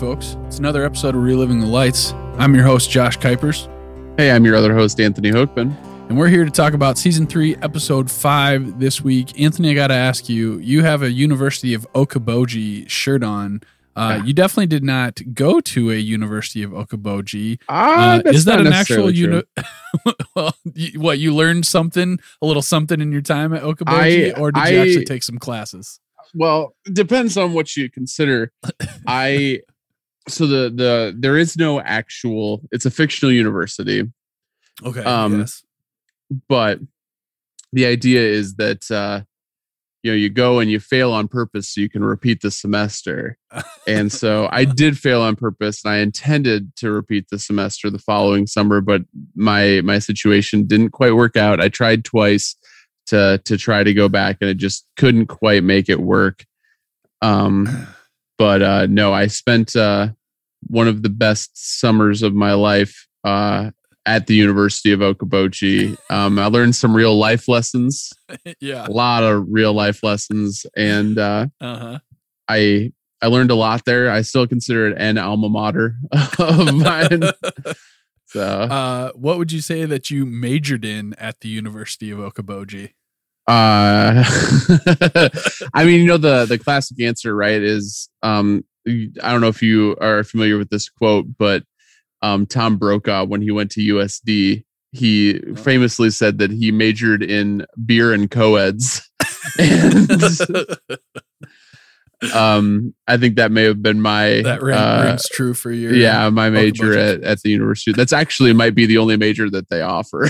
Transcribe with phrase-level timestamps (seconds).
[0.00, 2.12] Folks, it's another episode of Reliving the Lights.
[2.38, 3.68] I'm your host, Josh Kuipers,
[4.16, 5.76] Hey, I'm your other host, Anthony Hoekman.
[6.08, 9.38] and we're here to talk about season three, episode five this week.
[9.38, 13.60] Anthony, I got to ask you, you have a University of Okoboji shirt on.
[13.94, 14.24] Uh, Yeah.
[14.24, 17.58] You definitely did not go to a University of Okoboji.
[17.68, 19.42] Ah, Uh, is that an actual uni-
[20.34, 24.40] well, you, what you learned something, a little something in your time at Okoboji, I-
[24.40, 26.00] or did you actually take some classes?
[26.32, 28.52] Well, depends on what you consider.
[29.06, 29.60] I
[30.28, 32.62] so the the there is no actual.
[32.72, 34.04] It's a fictional university,
[34.84, 35.62] Okay, Um, yes.
[36.48, 36.78] but
[37.72, 39.22] the idea is that uh,
[40.02, 43.36] you know you go and you fail on purpose so you can repeat the semester.
[43.86, 47.98] And so I did fail on purpose, and I intended to repeat the semester the
[47.98, 49.02] following summer, but
[49.34, 51.60] my my situation didn't quite work out.
[51.60, 52.56] I tried twice
[53.06, 56.44] to to try to go back, and it just couldn't quite make it work.
[57.22, 57.86] Um,
[58.40, 60.08] but uh, no, I spent uh,
[60.68, 63.70] one of the best summers of my life uh,
[64.06, 65.98] at the University of Okoboji.
[66.08, 68.10] Um, I learned some real life lessons,
[68.60, 68.86] yeah.
[68.86, 71.98] a lot of real life lessons, and uh, Uh huh.
[72.48, 74.10] I I learned a lot there.
[74.10, 75.96] I still consider it an alma mater
[76.38, 77.22] of mine.
[78.32, 82.92] So Uh, what would you say that you majored in at the University of Okoboji?
[83.50, 84.22] Uh
[85.74, 89.60] I mean, you know the the classic answer, right, is um I don't know if
[89.60, 91.64] you are familiar with this quote, but
[92.22, 97.66] um Tom Brokaw when he went to USD, he famously said that he majored in
[97.84, 99.10] beer and co-eds.
[99.58, 100.10] and
[102.32, 105.90] um I think that may have been my that ring, uh, rings true for you.
[105.90, 107.90] yeah, my major at, at the university.
[107.94, 110.28] That's actually might be the only major that they offer.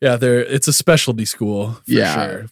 [0.00, 0.40] Yeah, there.
[0.40, 1.72] It's a specialty school.
[1.72, 2.14] For Yeah.
[2.14, 2.46] Sure.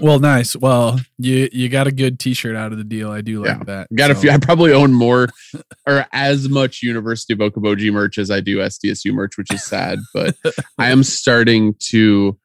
[0.00, 0.54] Well, nice.
[0.54, 3.10] Well, you you got a good T-shirt out of the deal.
[3.10, 3.64] I do like Yeah.
[3.64, 3.88] that.
[3.92, 4.30] Got a few.
[4.30, 5.28] I probably own more
[5.84, 9.98] or as much University of Okoboji merch as I do SDSU merch, which is sad.
[10.14, 10.36] But
[10.78, 12.38] I am starting to.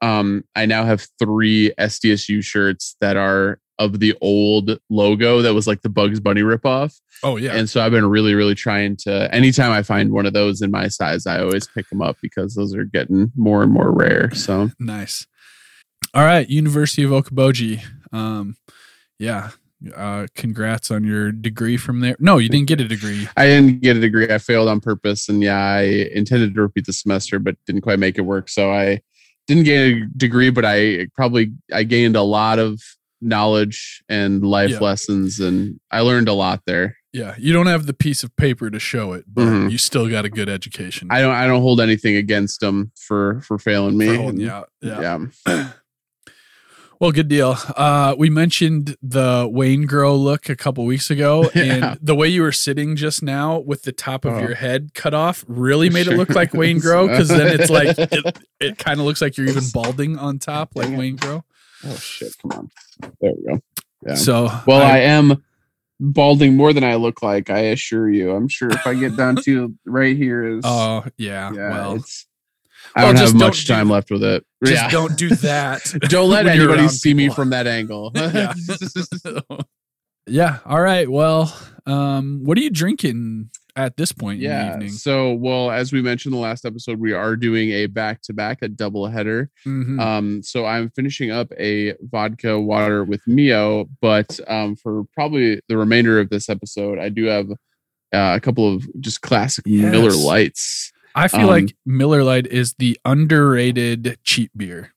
[0.00, 5.66] Um, I now have three SDSU shirts that are of the old logo that was
[5.66, 7.00] like the Bugs Bunny ripoff.
[7.22, 7.54] Oh yeah.
[7.54, 9.32] And so I've been really, really trying to.
[9.34, 12.54] Anytime I find one of those in my size, I always pick them up because
[12.54, 14.30] those are getting more and more rare.
[14.34, 15.26] So nice.
[16.14, 17.82] All right, University of Okoboji.
[18.12, 18.56] Um,
[19.18, 19.50] yeah.
[19.96, 22.14] Uh, congrats on your degree from there.
[22.20, 23.26] No, you didn't get a degree.
[23.36, 24.30] I didn't get a degree.
[24.30, 25.82] I failed on purpose, and yeah, I
[26.14, 28.48] intended to repeat the semester, but didn't quite make it work.
[28.48, 29.00] So I
[29.48, 32.80] didn't get a degree, but I probably I gained a lot of
[33.22, 34.78] knowledge and life Yeah.
[34.80, 36.96] lessons, and I learned a lot there.
[37.12, 39.70] Yeah, you don't have the piece of paper to show it, but Mhm.
[39.70, 41.08] you still got a good education.
[41.10, 44.06] I don't I don't hold anything against them for for failing me.
[44.08, 44.68] For holding and- you out.
[44.80, 45.18] Yeah.
[45.46, 45.68] yeah.
[47.00, 47.56] Well, good deal.
[47.76, 51.62] Uh, we mentioned the Wayne Grow look a couple weeks ago, Yeah.
[51.62, 54.38] and the way you were sitting just now with the top of Oh.
[54.38, 57.98] your head cut off really made it look like Wayne Grow because then it's like
[57.98, 61.42] it, it kind of looks like you're even balding on top like Wayne Grow.
[61.84, 62.34] Oh shit!
[62.42, 62.70] Come on.
[63.20, 63.60] There we go.
[64.06, 64.14] Yeah.
[64.14, 65.42] So, Well, I, am
[66.00, 67.50] balding more than I look like.
[67.50, 68.32] I assure you.
[68.32, 70.62] I'm sure if I get down to right here is.
[70.64, 72.26] oh yeah, yeah, well, it's.
[72.96, 74.44] I Well, don't just have don't much do- time left with it.
[74.64, 74.90] just yeah.
[74.90, 75.82] don't do that.
[76.08, 78.10] Don't let anybody see me from that angle.
[78.16, 78.52] yeah.
[80.26, 80.58] yeah.
[80.66, 81.08] All right.
[81.10, 81.56] Well,
[81.86, 84.72] um, what are you drinking at this point in the yeah.
[84.72, 84.90] evening?
[84.90, 88.32] So, well, as we mentioned in the last episode, we are doing a back to
[88.32, 89.50] back, a double header.
[89.66, 90.00] Mhm.
[90.00, 95.76] Um, so I'm finishing up a vodka water with Mio, but um, for probably the
[95.76, 100.92] remainder of this episode, I do have uh, a couple of just classic Miller Lites.
[101.14, 104.92] I feel um, like Miller Lite is the underrated cheap beer.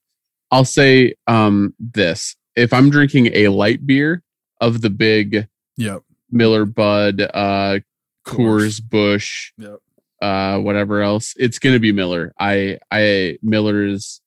[0.52, 4.22] I'll say um, this: if I'm drinking a light beer
[4.62, 5.48] of the big
[5.78, 6.04] Yep.
[6.32, 7.80] Miller Bud, uh,
[8.25, 9.77] Coors Bush, Yep.
[10.22, 12.33] uh, whatever else, it's gonna be Miller.
[12.39, 14.22] I I Miller's.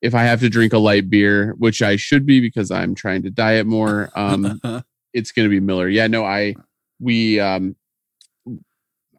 [0.00, 3.22] If I have to drink a light beer, which I should be because I'm trying
[3.22, 4.60] to diet more, um,
[5.12, 5.88] it's gonna be Miller.
[5.88, 6.54] Yeah, no, I
[6.98, 7.76] we um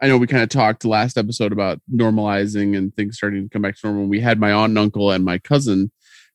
[0.02, 3.62] I know we kind of talked last episode about normalizing and things starting to come
[3.62, 4.08] back to normal.
[4.08, 5.92] We had my aunt and uncle and my cousin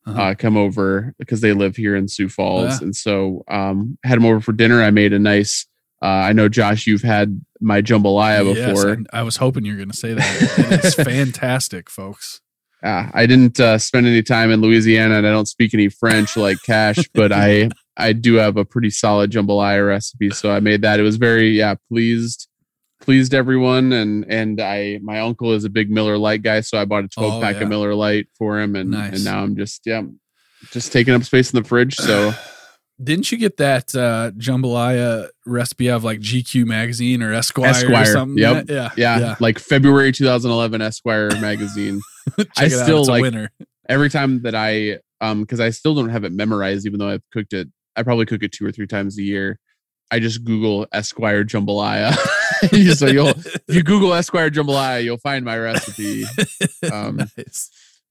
[0.06, 0.22] Uh-huh.
[0.22, 2.86] uh, come over because they live here in Sioux Falls, Yeah.
[2.86, 4.82] and so um had them over for dinner.
[4.82, 5.66] I made a nice.
[6.00, 8.98] Uh, I know Josh, you've had my jambalaya Yes, before.
[9.12, 10.68] I, I was hoping you were going to say that.
[10.82, 10.94] it's
[11.28, 12.40] fantastic, folks.
[12.84, 16.36] Ah, I didn't uh, spend any time in Louisiana, and I don't speak any French
[16.36, 20.82] like Cash, but I I do have a pretty solid jambalaya recipe, so I made
[20.82, 21.00] that.
[21.00, 22.46] It was very yeah pleased
[23.00, 26.84] pleased everyone, and and I my uncle is a big Miller Lite guy, so I
[26.84, 27.62] bought a twelve Oh, pack yeah.
[27.62, 29.14] of Miller Lite for him, and Nice.
[29.14, 30.02] and now I'm just yeah
[30.70, 31.96] just taking up space in the fridge.
[31.96, 32.32] So
[33.02, 38.06] Didn't you get that uh, jambalaya recipe of like GQ magazine or Esquire, Esquire, or
[38.06, 38.38] something?
[38.38, 38.66] yep.
[38.68, 38.90] Yeah.
[38.96, 42.00] Yeah, like February 2011 Esquire magazine.
[42.56, 43.50] I still like- winner.
[43.88, 47.22] Every time that I um because I still don't have it memorized, even though I've
[47.32, 49.58] cooked it, I probably cook it two or three times a year.
[50.10, 52.14] I just Google Esquire jambalaya.
[52.96, 56.24] so you'll if you Google Esquire jambalaya, you'll find my recipe.
[56.92, 57.70] Um, nice.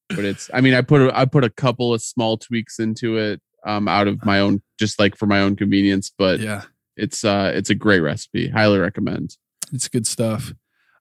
[0.09, 3.17] But it's I mean I put a, I put a couple of small tweaks into
[3.17, 6.63] it um out of my own just like for my own convenience, but Yeah.
[6.95, 8.50] it's uh it's a great recipe.
[8.50, 9.38] Highly recommend.
[9.74, 10.54] It's good stuff.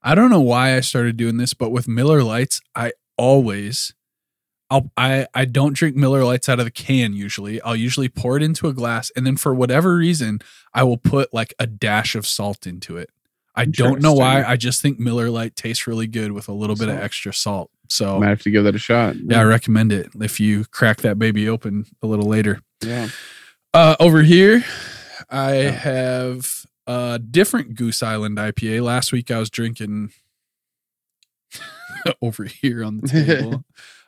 [0.02, 3.92] I don't know why I started doing this, but with Miller Lites, I always
[4.70, 7.60] I'll I I don't drink Miller Lites out of the can usually.
[7.62, 10.40] I'll usually pour it into a glass and then for whatever reason,
[10.74, 13.10] I will put like a dash of salt into it.
[13.54, 14.42] I don't know why.
[14.44, 17.70] I just think Miller Lite tastes really good with a little bit of extra salt.
[17.88, 19.16] So Might have to give that a shot.
[19.16, 22.60] yeah, I recommend it if you crack that baby open a little later.
[22.84, 23.08] yeah.
[23.74, 24.64] Uh, over here,
[25.28, 25.70] I Yeah.
[25.70, 28.82] have a different Goose Island IPA.
[28.82, 30.12] Last week I was drinking
[32.22, 33.64] over here on the table.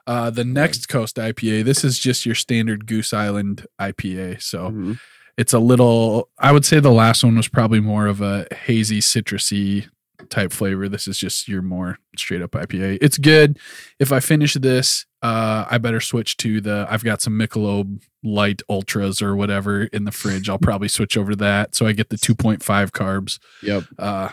[0.07, 1.65] uh, the Next Coast IPA.
[1.65, 4.41] This is just your standard Goose Island IPA.
[4.43, 4.99] So Mhm.
[5.37, 9.01] it's a little, I would say the last one was probably more of a hazy,
[9.01, 9.89] citrusy
[10.31, 10.89] type flavor.
[10.89, 12.99] This is just your more straight up IPA.
[13.01, 13.59] It's good.
[13.99, 18.63] If I finish this, uh, I better switch to the, I've got some Michelob light
[18.69, 20.49] ultras or whatever in the fridge.
[20.49, 21.75] I'll probably switch over to that.
[21.75, 22.59] So I get the 2.5
[22.91, 23.85] carbs, Yep.
[23.99, 24.29] uh,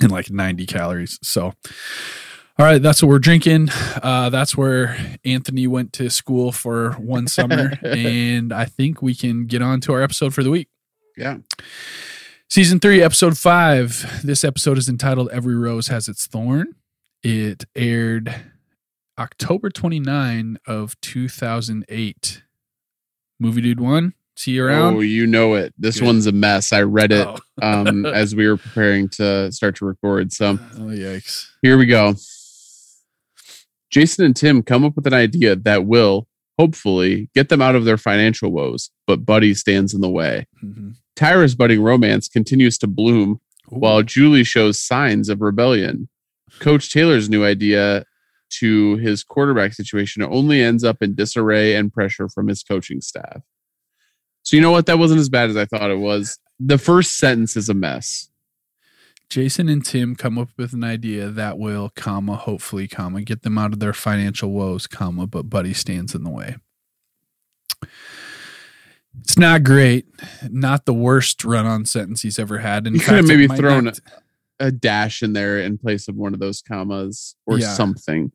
[0.00, 1.18] and like 90 calories.
[1.22, 1.52] So,
[2.58, 3.68] all right, that's what we're drinking.
[4.02, 7.72] Uh, that's where Anthony went to school for one summer.
[7.82, 10.68] and I think we can get on to our episode for the week.
[11.16, 11.38] Yeah.
[12.52, 14.20] Season three, episode five.
[14.22, 16.74] This episode is entitled Every Rose Has Its Thorn.
[17.22, 18.34] It aired
[19.18, 22.42] October 29 of 2008.
[23.40, 24.12] Movie Dude One.
[24.36, 24.96] See you around.
[24.96, 25.72] Oh, you know it.
[25.78, 26.04] This Good.
[26.04, 26.74] one's a mess.
[26.74, 27.38] I read it Oh.
[27.62, 30.30] um as we were preparing to start to record.
[30.30, 31.48] So oh, yikes.
[31.62, 32.12] here we go.
[33.88, 36.28] Jason and Tim come up with an idea that will
[36.58, 40.46] hopefully get them out of their financial woes, but Buddy stands in the way.
[40.62, 40.96] Mhm.
[41.16, 43.40] Tyra's budding romance continues to bloom
[43.72, 43.78] Ooh.
[43.78, 46.08] while Julie shows signs of rebellion.
[46.58, 48.04] Coach Taylor's new idea
[48.50, 53.42] to his quarterback situation only ends up in disarray and pressure from his coaching staff.
[54.42, 54.86] So, you know what?
[54.86, 56.38] That wasn't as bad as I thought it was.
[56.58, 58.28] The first sentence is a mess.
[59.30, 63.56] Jason and Tim come up with an idea that will, comma, hopefully, comma, get them
[63.56, 66.56] out of their financial woes, comma, but Buddy stands in the way.
[69.20, 70.06] It's not great.
[70.50, 72.86] Not the worst run on sentence he's ever had.
[72.86, 74.00] In You could have maybe thrown not-
[74.58, 77.72] A dash in there in place of one of those commas or Yeah.
[77.74, 78.32] something.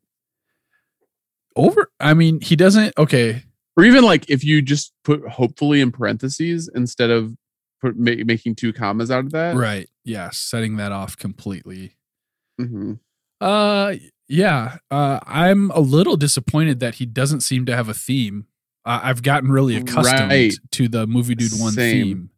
[1.56, 1.90] over.
[1.98, 2.94] I mean, he doesn't.
[2.96, 3.42] Okay.
[3.76, 7.36] Or even like if you just put hopefully in parentheses instead of
[7.80, 9.56] put, ma- making two commas out of that.
[9.56, 9.88] Right.
[10.04, 10.30] Yeah.
[10.30, 11.96] Setting that off completely.
[12.60, 13.00] Mhm.
[13.40, 13.94] Uh,
[14.28, 14.78] yeah.
[14.90, 18.46] Uh, I'm a little disappointed that he doesn't seem to have a theme.
[18.88, 20.54] Uh, I've gotten really accustomed Right.
[20.72, 21.92] to the movie dude one Same.
[21.92, 22.30] theme.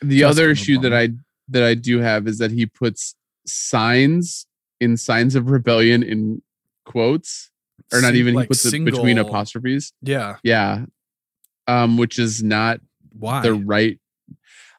[0.00, 0.94] The That's other kind of a issue that.
[0.94, 1.08] I
[1.48, 4.46] that I do have is that he puts signs
[4.80, 6.40] in signs of rebellion in
[6.84, 7.50] quotes,
[7.92, 9.92] or not even like he puts it between apostrophes.
[10.02, 10.36] Yeah.
[10.44, 10.84] Yeah,
[11.66, 12.80] um, which is not
[13.18, 13.42] Why?
[13.42, 13.98] the right.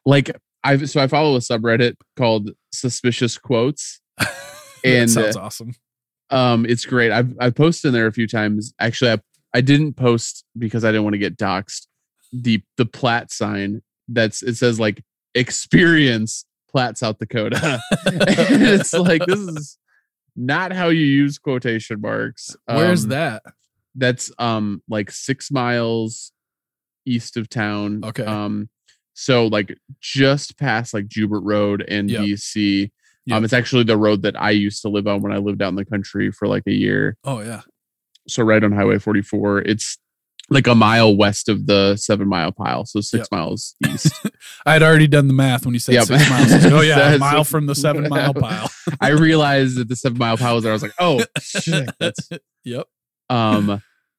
[0.06, 0.30] Like
[0.64, 4.00] I so I follow a subreddit called Suspicious Quotes.
[4.18, 4.30] that
[4.84, 5.74] and, sounds awesome.
[6.30, 7.12] Um, it's great.
[7.12, 8.72] I've I've posted in there a few times.
[8.80, 9.18] Actually, I
[9.54, 11.86] I didn't post because I didn't want to get doxxed.
[12.32, 15.02] The the Platte sign that's it says like
[15.34, 17.80] experience Platte, South Dakota.
[18.06, 19.78] it's like this is
[20.36, 22.56] not how you use quotation marks.
[22.66, 23.42] Where's Um, that?
[23.94, 26.32] That's um like six miles
[27.06, 28.02] east of town.
[28.04, 28.24] Okay.
[28.24, 28.68] Um,
[29.12, 32.20] so like just past like Jubert Road and Yep.
[32.22, 32.90] DC.
[33.26, 33.36] Yep.
[33.36, 35.68] Um, it's actually the road that I used to live on when I lived out
[35.68, 37.16] in the country for like a year.
[37.22, 37.62] Oh yeah.
[38.28, 39.60] So right on Highway 44.
[39.62, 39.98] It's
[40.50, 42.84] like a mile west of the seven mile pile.
[42.84, 43.28] So six Yep.
[43.32, 44.12] miles east.
[44.66, 46.04] I had already done the math when you said Yep.
[46.04, 46.52] six miles.
[46.52, 48.70] Like, oh yeah, a mile from the seven mile pile.
[49.00, 50.72] I realized that the seven mile pile was there.
[50.72, 51.88] I was like, oh shit.
[51.98, 52.28] That's
[52.64, 52.86] yep.
[53.30, 53.70] um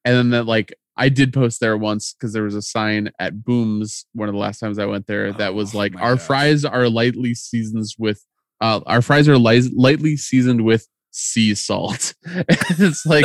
[0.04, 3.44] and then that like I did post there once because there was a sign at
[3.44, 6.16] Booms one of the last times I went there that was Oh like my our
[6.16, 6.26] gosh.
[6.26, 8.24] fries are lightly seasoned with
[8.60, 12.12] uh our fries are li- lightly seasoned with sea salt.
[12.26, 13.24] it's like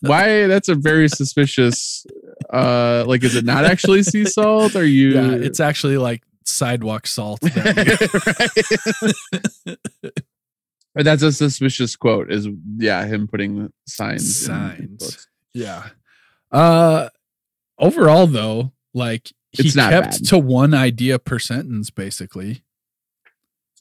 [0.00, 2.04] why that's a very suspicious
[2.52, 7.06] uh like is it not actually sea salt are you Yeah, it's actually like sidewalk
[7.06, 7.38] salt.
[10.94, 15.28] that's a suspicious quote is yeah him putting signs Signs.
[15.54, 15.90] Yeah.
[16.50, 17.08] Uh
[17.78, 20.24] overall though, like he It's not kept bad.
[20.28, 22.62] to one idea per sentence, basically.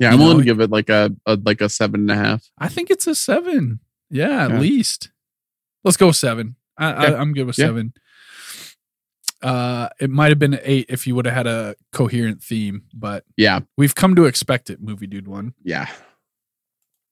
[0.01, 2.15] Yeah, I'm willing know, to give it like a, a like a seven and a
[2.15, 2.49] half.
[2.57, 3.79] I think it's a seven.
[4.09, 4.59] Yeah, at Yeah.
[4.59, 5.09] least.
[5.83, 6.55] Let's go seven.
[6.77, 7.13] I, Okay.
[7.15, 7.67] I, I'm good with Yeah.
[7.67, 7.93] seven.
[9.41, 13.25] Uh, it might have been eight if you would have had a coherent theme, but
[13.37, 14.81] Yeah, we've come to expect it.
[14.81, 15.53] Movie dude one.
[15.63, 15.87] yeah.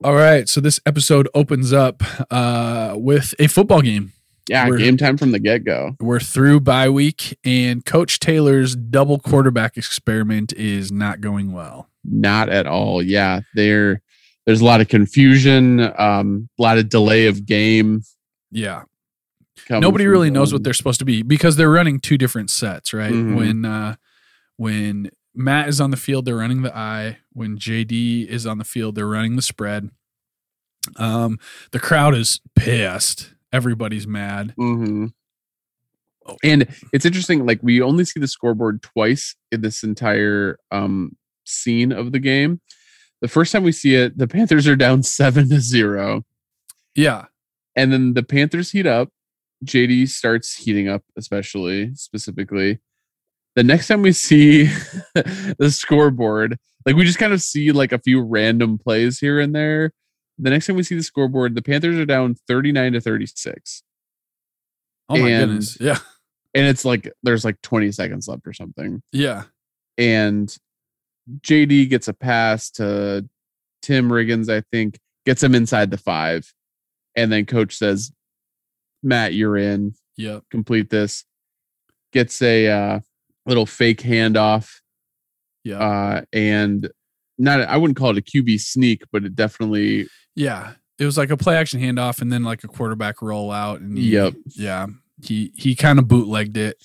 [0.02, 4.14] All right, so this episode opens up uh, with a football game.
[4.50, 5.96] Yeah, We're- game time from the get go.
[6.00, 11.89] We're through bye week, and Coach Taylor's double quarterback experiment is not going well.
[12.04, 13.02] Not at all.
[13.04, 14.02] Yeah, there
[14.46, 18.02] there's a lot of confusion, um, a lot of delay of game.
[18.52, 18.84] Yeah,
[19.70, 23.12] nobody really knows what they're supposed to be because they're running two different sets, right?
[23.14, 23.36] Mhm.
[23.36, 23.96] When uh,
[24.58, 27.18] when Matt is on the field, they're running the I.
[27.34, 29.90] When JD is on the field, they're running the spread.
[30.96, 31.38] Um,
[31.72, 33.34] the crowd is pissed.
[33.52, 34.54] Everybody's mad.
[34.58, 35.08] hmm
[36.26, 36.38] Oh.
[36.44, 41.16] And it's interesting, like we only see the scoreboard twice in this entire um
[41.50, 42.62] scene of the game.
[43.22, 46.24] The first time we see it, the Panthers are down seven to zero.
[46.96, 47.26] Yeah,
[47.76, 49.10] And then the Panthers heat up.
[49.66, 52.80] JD starts heating up, especially specifically.
[53.56, 54.66] The next time we see
[55.16, 59.54] the scoreboard, like we just kind of see like a few random plays here and
[59.54, 59.92] there.
[60.38, 63.84] The next time we see the scoreboard, the Panthers are down 39 to 36.
[65.10, 65.78] oh my And- goodness.
[65.82, 66.00] Yeah,
[66.54, 69.02] And it's like there's like 20 seconds left or something.
[69.12, 69.44] yeah,
[69.98, 70.56] And
[71.42, 73.28] JD gets a pass to
[73.82, 76.52] Tim Riggins, I think, gets him inside the five.
[77.16, 78.12] And then coach says,
[79.04, 79.94] Matt, you're in.
[80.18, 80.40] Yeah.
[80.52, 81.24] complete this.
[82.12, 83.00] Gets a uh,
[83.46, 84.80] little fake handoff,
[85.64, 86.90] Yeah, uh, and
[87.38, 90.74] not I wouldn't call it a QB sneak, but it definitely yeah.
[90.98, 93.78] It was like a play action handoff and then like a quarterback rollout.
[93.78, 94.34] And he- Yep.
[94.56, 94.88] yeah,
[95.24, 96.78] he he kind of bootlegged it.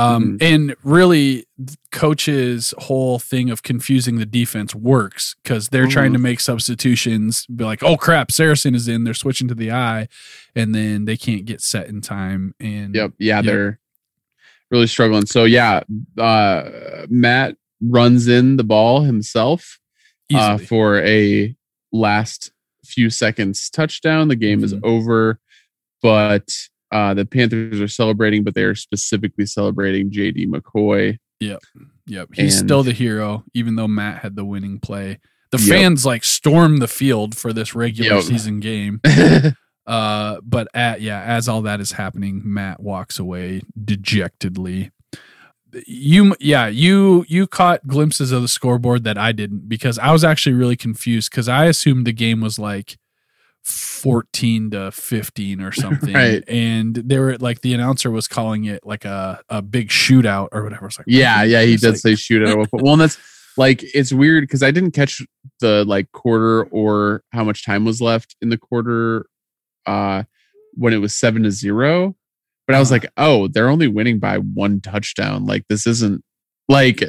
[0.00, 0.42] Um, Mhm.
[0.42, 1.46] and really,
[1.92, 6.14] coach's whole thing of confusing the defense works because they're trying Mhm.
[6.14, 7.46] to make substitutions.
[7.46, 9.04] Be like, oh crap, Saracen is in.
[9.04, 10.08] They're switching to the I,
[10.54, 12.54] and then they can't get set in time.
[12.60, 13.44] And yep yeah Yep.
[13.44, 13.80] they're
[14.70, 15.26] really struggling.
[15.26, 15.82] So yeah,
[16.16, 19.78] uh, Matt runs in the ball himself
[20.32, 21.54] uh, for a
[21.92, 22.52] last
[22.84, 24.28] few seconds touchdown.
[24.28, 24.80] The game is Mhm.
[24.84, 25.40] over,
[26.02, 26.48] but
[26.92, 31.18] uh, the Panthers are celebrating, but they are specifically celebrating JD McCoy.
[31.40, 31.60] Yep,
[32.06, 32.28] yep.
[32.34, 35.18] he's and- still the hero, even though Matt had the winning play.
[35.52, 35.68] The Yep.
[35.68, 38.24] fans like storm the field for this regular Yep.
[38.24, 39.00] season game.
[39.86, 44.92] Uh, but at yeah, as all that is happening, Matt walks away dejectedly.
[45.86, 50.22] You yeah, you you caught glimpses of the scoreboard that I didn't because I was
[50.22, 52.98] actually really confused because I assumed the game was like
[53.64, 56.14] 14 to 15 or something.
[56.14, 56.42] Right.
[56.48, 60.64] And they were like the announcer was calling it like a, a big shootout or
[60.64, 60.86] whatever.
[60.86, 62.82] It's like Yeah, yeah, he did like- say shoot at one point.
[62.84, 63.18] Well, and that's
[63.56, 65.20] like it's weird because I didn't catch
[65.60, 69.26] the like quarter or how much time was left in the quarter
[69.86, 70.22] uh
[70.74, 72.14] when it was seven to zero.
[72.66, 73.00] But I was Uh-huh.
[73.02, 75.44] like, oh, they're only winning by one touchdown.
[75.44, 76.22] Like this isn't
[76.68, 77.02] like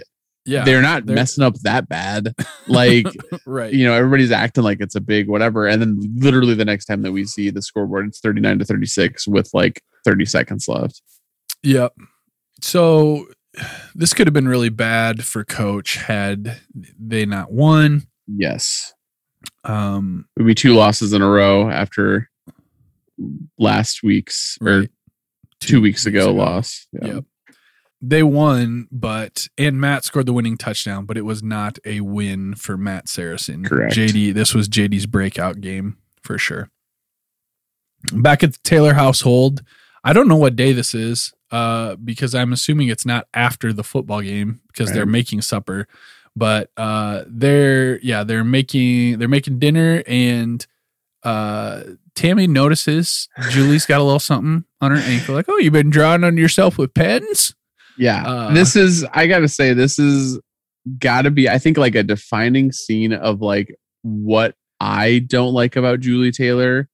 [0.46, 2.34] yeah, they're not they're- messing up that bad.
[2.68, 3.06] Like
[3.46, 3.74] right.
[3.74, 5.68] you know, everybody's acting like it's a big whatever.
[5.68, 9.28] And then literally the next time that we see the scoreboard, it's 39 to 36
[9.28, 11.02] with like 30 seconds left.
[11.64, 11.94] Yep.
[12.62, 13.26] So
[13.96, 18.04] this could have been really bad for coach had they not won.
[18.28, 18.94] Yes.
[19.66, 22.30] Um It would be two losses in a row after
[23.58, 24.90] last week's or right.
[25.60, 26.88] two, weeks, ago, loss.
[26.94, 27.16] Yeah.
[27.16, 27.26] Yep.
[28.04, 32.56] They won, but and Matt scored the winning touchdown, but it was not a win
[32.56, 33.64] for Matt Saracen.
[33.64, 33.94] Correct.
[33.96, 36.70] JD, this was JD's breakout game for sure.
[38.12, 39.62] Back at the Taylor household,
[40.04, 43.84] I don't know what day this is, uh, because I'm assuming it's not after the
[43.84, 45.88] football game because they're making supper.
[46.36, 50.66] But uh they're yeah, they're making they're making dinner and
[51.24, 51.84] uh
[52.16, 56.24] Tammy notices Julie's got a little something on her ankle, like, oh, you've been drawing
[56.24, 57.54] on yourself with pens?
[58.02, 58.24] Yeah.
[58.26, 60.40] Uh, this is, I got to say, this is
[60.98, 65.76] got to be, I think, like a defining scene of like what I don't like
[65.76, 66.90] about Julie Taylor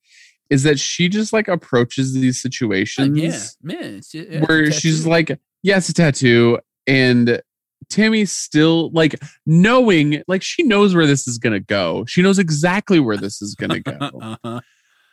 [0.50, 4.02] is that she just like approaches these situations Yeah, man.
[4.46, 6.60] where she's like, yeah, it's a tattoo.
[6.86, 7.42] And
[7.90, 12.04] Tammy's still like knowing, like, she knows where this is going to go.
[12.06, 13.98] She knows exactly where this is going to go.
[14.22, 14.60] uh-huh.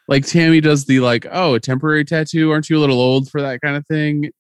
[0.09, 2.51] like Tammy does the like, oh, a temporary tattoo.
[2.51, 4.31] Aren't you a little old for that kind of thing?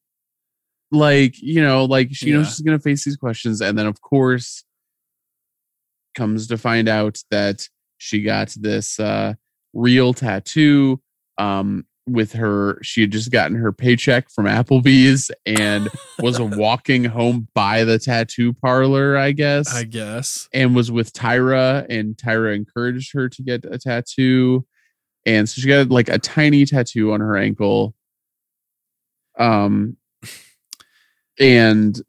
[0.94, 4.64] Like, you know, like she knows she's gonna face these questions, and then of course
[6.16, 9.34] comes to find out that she got this uh
[9.72, 11.00] real tattoo.
[11.36, 17.48] Um, with her she had just gotten her paycheck from Applebee's and was walking home
[17.54, 19.74] by the tattoo parlor, I guess.
[19.74, 20.48] I guess.
[20.52, 24.66] and was with Tyra, and Tyra encouraged her to get a tattoo.
[25.26, 27.94] And so she got like a tiny tattoo on her ankle.
[29.38, 29.96] Um,
[31.38, 32.00] and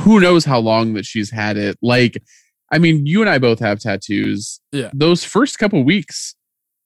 [0.00, 1.78] who knows how long that she's had it.
[1.82, 2.22] Like,
[2.72, 4.60] I mean, you and I both have tattoos.
[4.72, 4.90] Yeah.
[4.92, 6.34] Those first couple weeks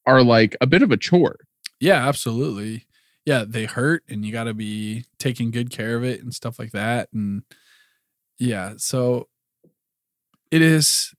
[0.07, 1.37] are like a bit of a chore.
[1.81, 2.87] Yeah, absolutely.
[3.25, 6.59] Yeah, they hurt and you got to be taking good care of it and stuff
[6.59, 7.09] like that.
[7.13, 7.43] And
[8.39, 9.29] yeah, so
[10.51, 11.15] it is.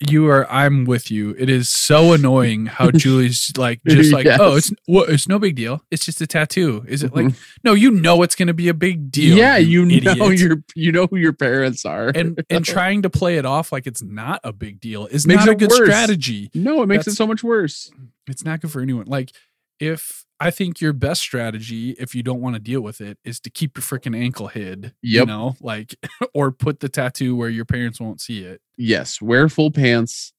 [0.00, 0.50] You are.
[0.50, 1.34] I'm with you.
[1.38, 5.54] It is so annoying how Julie's like, just like, oh, it's well, it's no big
[5.54, 5.82] deal.
[5.90, 6.84] It's just a tattoo.
[6.88, 7.38] Is it like, mm-hmm.
[7.62, 7.74] no?
[7.74, 9.36] You know, it's going to be a big deal.
[9.36, 12.08] yeah, you know your you know who your parents are.
[12.08, 15.46] and and trying to play it off like it's not a big deal is Makes
[15.46, 15.86] not a good worse.
[15.86, 16.50] strategy.
[16.54, 17.90] no, it makes it so much worse.
[18.26, 19.06] it's not good for anyone.
[19.06, 19.30] Like,
[19.78, 23.40] if I think your best strategy, if you don't want to deal with it, is
[23.40, 24.92] to keep your freaking ankle hid.
[25.02, 25.20] Yep.
[25.20, 25.94] You know, like,
[26.34, 28.60] or put the tattoo where your parents won't see it.
[28.76, 30.34] Yes, wear full pants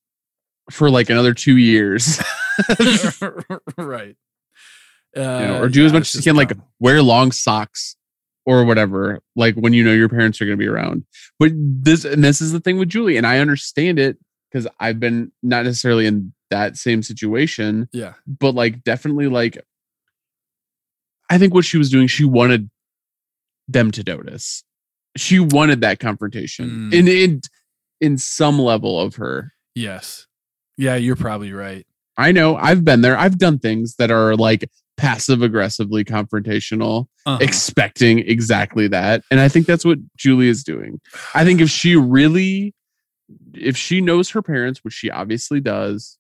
[0.70, 2.22] for like another two years.
[3.78, 4.16] right.
[5.16, 7.96] you know, Uh, or do yeah, as much as you can, like wear long socks
[8.46, 11.04] or whatever, like when you know your parents are going to be around.
[11.40, 14.20] But this, and this is the thing with Julie, and I understand it
[14.52, 19.58] because I've been not necessarily in that same situation, yeah, but like definitely like,
[21.30, 22.70] I think what she was doing, she wanted
[23.68, 24.64] them to notice.
[25.18, 26.94] She wanted that confrontation Mm.
[26.94, 27.42] in in
[28.02, 29.54] in some level of her.
[29.74, 30.28] yes,
[30.78, 30.96] yeah.
[30.96, 31.86] You're probably right.
[32.18, 33.18] I know I've been there.
[33.18, 37.08] I've done things that are like passive aggressively confrontational.
[37.26, 37.40] Uh-huh.
[37.42, 39.24] expecting exactly that.
[39.32, 41.02] And I think that's what Julie is doing.
[41.34, 42.76] I think if she really,
[43.56, 46.20] if she knows her parents, which she obviously does,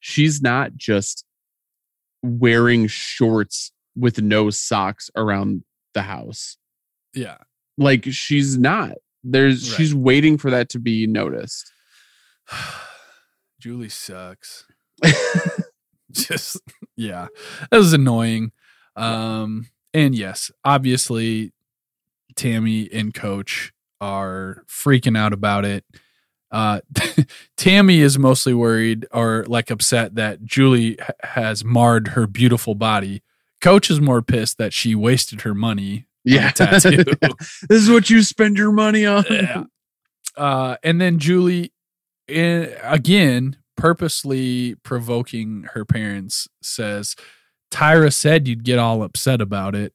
[0.00, 1.24] she's not just
[2.24, 6.56] wearing shorts with no socks around the house.
[7.14, 7.36] yeah.
[7.76, 8.92] Like she's not.
[9.24, 9.76] There's Right.
[9.76, 11.72] she's waiting for that to be noticed.
[13.60, 14.64] Julie sucks.
[16.12, 16.60] just
[16.96, 17.26] yeah
[17.70, 18.52] that was annoying
[18.94, 21.52] um and yes obviously
[22.36, 25.84] tammy and coach are freaking out about it
[26.50, 26.80] uh
[27.56, 33.22] tammy is mostly worried or like upset that julie ha- has marred her beautiful body
[33.60, 36.50] coach is more pissed that she wasted her money Yeah.
[36.50, 37.02] tattoo.
[37.68, 39.24] this is what you spend your money on.
[39.30, 39.64] yeah.
[40.36, 41.72] Uh, and then Julie,
[42.28, 47.14] in, again, purposely provoking her parents, says,
[47.70, 49.92] Tyra said you'd get all upset about it.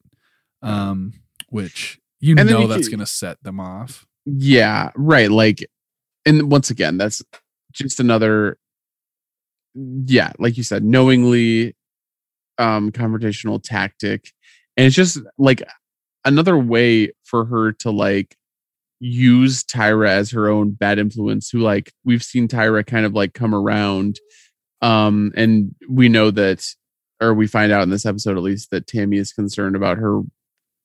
[0.62, 1.14] Um,
[1.48, 4.06] which you And know that's going to set them off.
[4.24, 5.30] Yeah, right.
[5.30, 5.68] Like,
[6.26, 7.22] and once again, that's
[7.72, 8.58] just another,
[9.74, 11.76] yeah, like you said, knowingly
[12.58, 14.32] um confrontational tactic.
[14.76, 15.62] And it's just like
[16.24, 18.36] another way for her to like
[19.00, 23.32] use Tyra as her own bad influence, who like we've seen Tyra kind of like
[23.34, 24.18] come around.
[24.82, 26.66] Um, and we know that,
[27.20, 30.20] or we find out in this episode at least that Tammy is concerned about her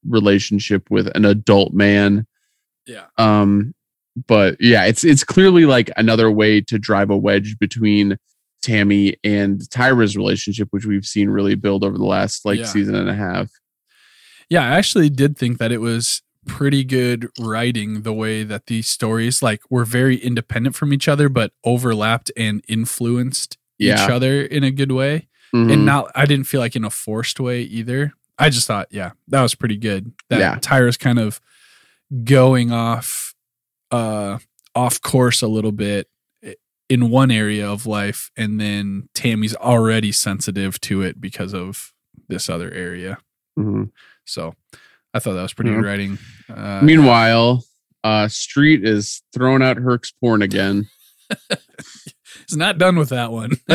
[0.08, 2.28] relationship with an adult man
[2.86, 3.06] Yeah.
[3.18, 3.74] um
[4.28, 8.18] but yeah it's it's clearly like another way to drive a wedge between
[8.62, 12.66] tammy and tyra's relationship which we've seen really build over the last like Yeah.
[12.66, 13.50] season and a half
[14.50, 18.88] Yeah, I actually did think that it was pretty good writing the way that these
[18.88, 24.04] stories like were very independent from each other but overlapped and influenced Yeah.
[24.06, 25.28] each other in a good way.
[25.54, 25.72] Mhm.
[25.74, 28.14] and not I didn't feel like in a forced way either.
[28.38, 30.12] I just thought, yeah, that was pretty good.
[30.30, 30.60] That Yeah.
[30.62, 31.40] Tyra's kind of
[32.24, 33.35] going off
[33.92, 34.38] uh
[34.76, 36.08] off course a little bit
[36.90, 41.92] in one area of life and then Tammy's already sensitive to it because of
[42.28, 43.18] this other area.
[43.58, 43.92] Mhm.
[44.26, 44.54] So
[45.14, 45.78] I thought that was pretty Yeah.
[45.78, 46.18] good writing.
[46.50, 47.64] Uh, meanwhile
[48.04, 50.88] uh street is throwing out herc's porn again
[52.48, 53.52] he's not done with that one.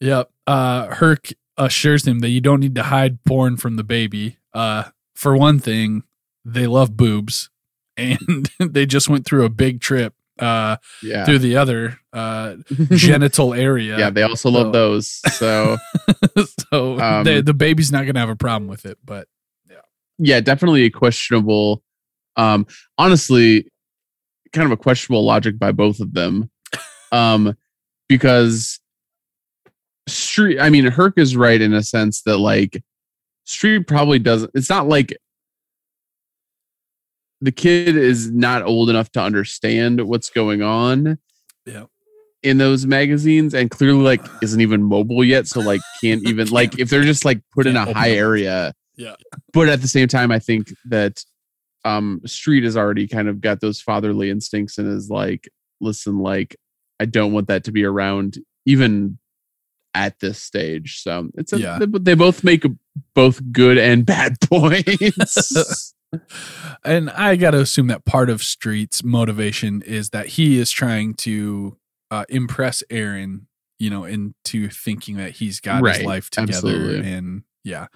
[0.00, 0.30] Yep.
[0.46, 4.38] Uh Herc assures him that you don't need to hide porn from the baby.
[4.54, 6.04] Uh for one thing,
[6.52, 7.50] they love boobs
[7.96, 12.54] and they just went through a big trip uh yeah through the other uh
[12.90, 13.98] genital area.
[13.98, 15.76] yeah they also love those so
[16.70, 19.26] so Um, the the baby's not going to have a problem with it, but
[20.20, 21.82] yeah, definitely a questionable.
[22.36, 22.66] Um,
[22.98, 23.70] honestly,
[24.52, 26.50] kind of a questionable logic by both of them,
[27.12, 27.56] um,
[28.08, 28.80] because
[30.08, 30.58] Street.
[30.58, 32.82] I mean, Herc is right in a sense that like
[33.44, 34.50] Street probably doesn't.
[34.54, 35.16] It's not like
[37.40, 41.18] the kid is not old enough to understand what's going on.
[41.66, 41.84] Yeah.
[42.42, 46.78] in those magazines and clearly like isn't even mobile yet so like can't even like
[46.78, 49.16] if they're just like put in a high area Yeah.
[49.52, 51.22] but at the same time i think that
[51.84, 55.48] um street has already kind of got those fatherly instincts and is like
[55.80, 56.56] listen like
[57.00, 59.18] i don't want that to be around even
[59.94, 61.78] at this stage so it's a, Yeah.
[61.80, 62.64] they, they both make
[63.14, 65.92] both good and bad points
[66.84, 71.14] and I got to assume that part of Street's motivation is that he is trying
[71.14, 71.76] to
[72.10, 73.46] uh, impress Erin,
[73.78, 76.52] you know, into thinking that he's got his life together.
[76.52, 77.10] absolutely.
[77.10, 77.86] And yeah,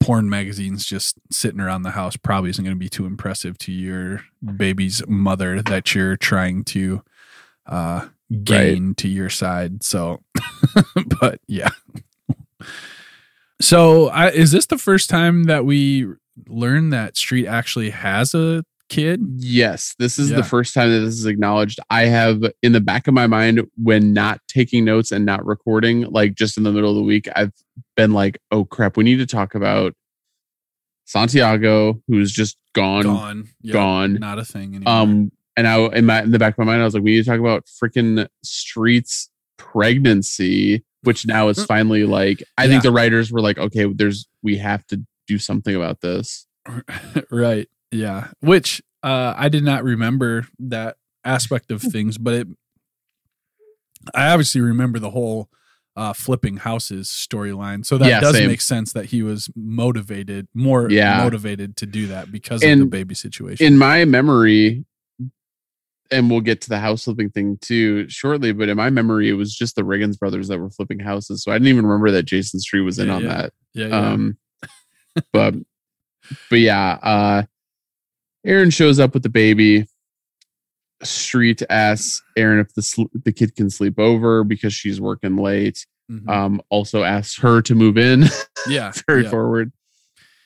[0.00, 3.72] porn magazines just sitting around the house probably isn't going to be too impressive to
[3.72, 4.22] your
[4.56, 7.02] baby's mother that you're trying to
[7.66, 8.08] uh,
[8.44, 9.82] gain to your side.
[9.82, 10.22] So,
[11.20, 11.70] but yeah.
[13.60, 16.06] So, I, is this the first time that we
[16.46, 19.20] learn that Street actually has a kid?
[19.38, 20.36] Yes, this is Yeah.
[20.36, 21.78] the first time that this is acknowledged.
[21.90, 26.02] I have in the back of my mind when not taking notes and not recording,
[26.10, 27.52] like just in the middle of the week, I've
[27.96, 29.94] been like, oh crap, we need to talk about
[31.04, 33.48] Santiago, who's just gone, gone.
[33.70, 34.14] Gone.
[34.14, 34.92] Not a thing anymore.
[34.94, 37.12] Um, and I in my in the back of my mind, I was like, we
[37.12, 42.70] need to talk about freaking Street's pregnancy, which now is finally like, I Yeah.
[42.70, 46.46] think the writers were like, okay, there's we have to do something about this.
[47.30, 47.68] right.
[47.92, 48.28] Yeah.
[48.40, 52.48] Which uh, I did not remember that aspect of things, but it,
[54.14, 55.48] I obviously remember the whole
[55.96, 57.84] uh, flipping houses storyline.
[57.84, 58.46] So that Yeah, does same.
[58.48, 61.18] make sense that he was motivated, more Yeah.
[61.22, 63.66] motivated to do that because of the baby situation.
[63.66, 64.84] in my memory,
[66.10, 69.34] and we'll get to the house flipping thing too shortly, but in my memory, it
[69.34, 71.42] was just the Riggins brothers that were flipping houses.
[71.42, 73.52] So I didn't even remember that Jason Street was in Yeah, on that.
[73.74, 73.86] yeah.
[73.88, 74.10] yeah.
[74.12, 74.38] Um,
[75.32, 75.54] but
[76.50, 77.42] but yeah, uh,
[78.44, 79.86] Erin shows up with the baby.
[81.02, 85.86] Street asks Erin if the sl- the kid can sleep over because she's working late.
[86.10, 86.28] Mhm.
[86.28, 88.24] Um, also asks her to move in.
[88.68, 88.92] yeah.
[89.06, 89.30] very yeah.
[89.30, 89.72] forward.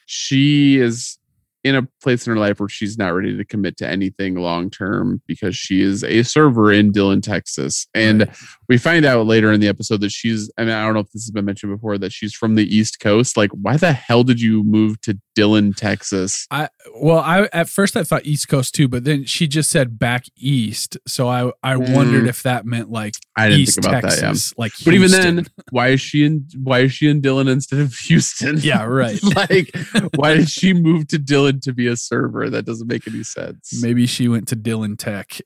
[0.07, 1.19] She is
[1.65, 4.69] in a place in her life where she's not ready to commit to anything long
[4.69, 7.87] term because she is a server in Dillon, Texas.
[7.95, 8.37] And Right.
[8.73, 11.11] We find out later in the episode that she's, I mean, I don't know if
[11.13, 13.37] this has been mentioned before, that she's from the East Coast.
[13.37, 16.47] Like, why the hell did you move to Dillon, Texas?
[16.51, 19.99] I well, I at first I thought East Coast too, but then she just said
[19.99, 22.29] back east, so I I wondered Mm.
[22.29, 24.55] if that meant like I didn't East think about Texas, that.
[24.57, 24.63] Yeah.
[24.63, 24.73] like.
[24.85, 26.47] But even then, why is she in?
[26.63, 28.59] Why is she in Dillon instead of Houston?
[28.61, 29.23] yeah, right.
[29.37, 29.71] like,
[30.17, 32.49] why did she move to Dillon to be a server?
[32.51, 33.83] That doesn't make any sense.
[33.83, 35.41] Maybe she went to Dillon Tech.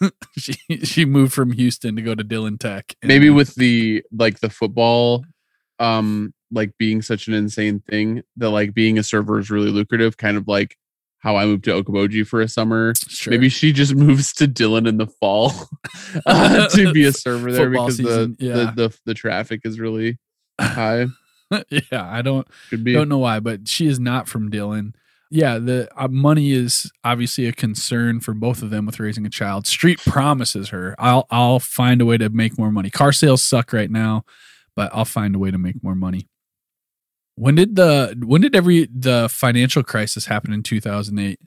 [0.38, 0.54] she
[0.84, 2.94] she moved from Houston to go to Dillon Tech.
[3.02, 5.24] maybe with the like the football
[5.78, 10.16] um like being such an insane thing that like being a server is really lucrative
[10.16, 10.76] kind of like
[11.18, 13.30] how i moved to okoboji for a summer Sure.
[13.32, 15.52] maybe she just moves to dillon in the fall
[16.26, 18.54] uh, to be a server there Football because the, yeah.
[18.54, 20.18] the, the the traffic is really
[20.58, 21.06] high
[21.68, 24.94] yeah, I don't could be don't know why, but she is not from Dillon.
[25.30, 29.30] Yeah, the uh, money is obviously a concern for both of them with raising a
[29.30, 29.66] child.
[29.66, 32.90] Street promises her, "I'll I'll find a way to make more money.
[32.90, 34.24] Car sales suck right now,
[34.76, 36.28] but I'll find a way to make more money."
[37.34, 41.38] When did the when did every the financial crisis happen in 2008?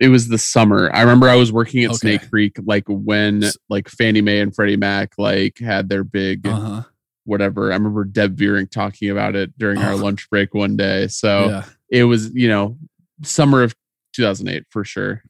[0.00, 1.96] it was the summer i remember i was working at Okay.
[2.18, 6.82] snake creek like when like fannie mae and freddie mac like had their big Uh-huh.
[7.24, 9.96] whatever i remember deb Viering talking about it during our Oh.
[9.96, 11.64] lunch break one day so Yeah.
[11.90, 12.78] it was you know
[13.22, 13.74] summer of
[14.14, 15.22] 2008 for sure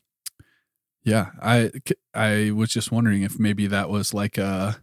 [1.05, 1.71] Yeah, I
[2.15, 4.77] I was just wondering if maybe that was like a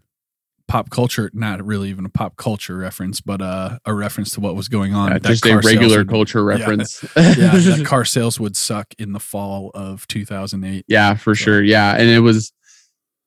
[0.68, 4.56] pop culture, not really even a pop culture reference, but uh, a reference to what
[4.56, 5.12] was going on.
[5.12, 9.20] That just a regular would- culture reference Yeah, that car sales would suck in the
[9.20, 10.86] fall of 2008.
[10.88, 12.52] yeah for So- sure yeah and it was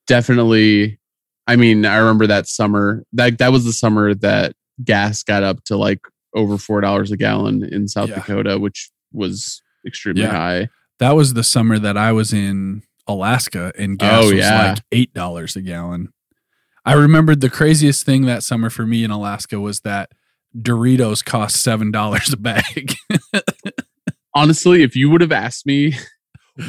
[0.07, 0.99] definitely
[1.47, 5.63] i mean i remember that summer that that was the summer that gas got up
[5.65, 5.99] to like
[6.33, 8.15] over four dollars a gallon in south Yeah.
[8.15, 10.31] dakota which was extremely Yeah.
[10.31, 14.33] high That was the summer that I was in Alaska, and oh, gas Oh, was
[14.35, 14.69] yeah.
[14.71, 16.09] like eight dollars a gallon.
[16.85, 20.11] I remembered the craziest thing that summer for me in Alaska was that
[20.57, 22.93] Doritos cost seven dollars a bag.
[24.35, 25.95] honestly, if you would have asked me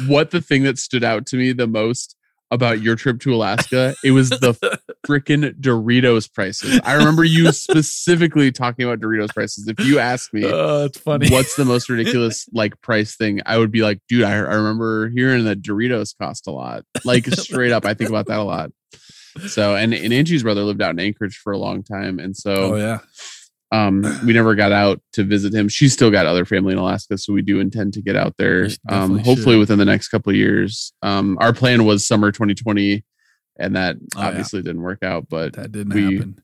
[0.07, 2.15] what the thing that stood out to me the most
[2.51, 4.53] about your trip to Alaska, it was the
[5.07, 6.79] freaking Doritos prices.
[6.83, 9.67] I remember you specifically talking about Doritos prices.
[9.67, 11.29] If you asked me Oh, it's funny.
[11.29, 15.09] what's the most ridiculous like price thing, I would be like, dude, I, I remember
[15.09, 16.83] hearing that Doritos cost a lot.
[17.05, 18.71] Like straight up, I think about that a lot.
[19.47, 22.19] So, and, and Angie's brother lived out in Anchorage for a long time.
[22.19, 22.99] And so Oh yeah.
[23.71, 25.67] Um, we never got out to visit him.
[25.69, 28.67] She's still got other family in Alaska, so we do intend to get out there.
[28.89, 29.59] Um, hopefully should.
[29.59, 30.93] within the next couple of years.
[31.01, 33.03] Um, our plan was summer 2020,
[33.57, 34.27] and that Oh, yeah.
[34.27, 35.27] obviously didn't work out.
[35.29, 36.41] But That didn't we- happen.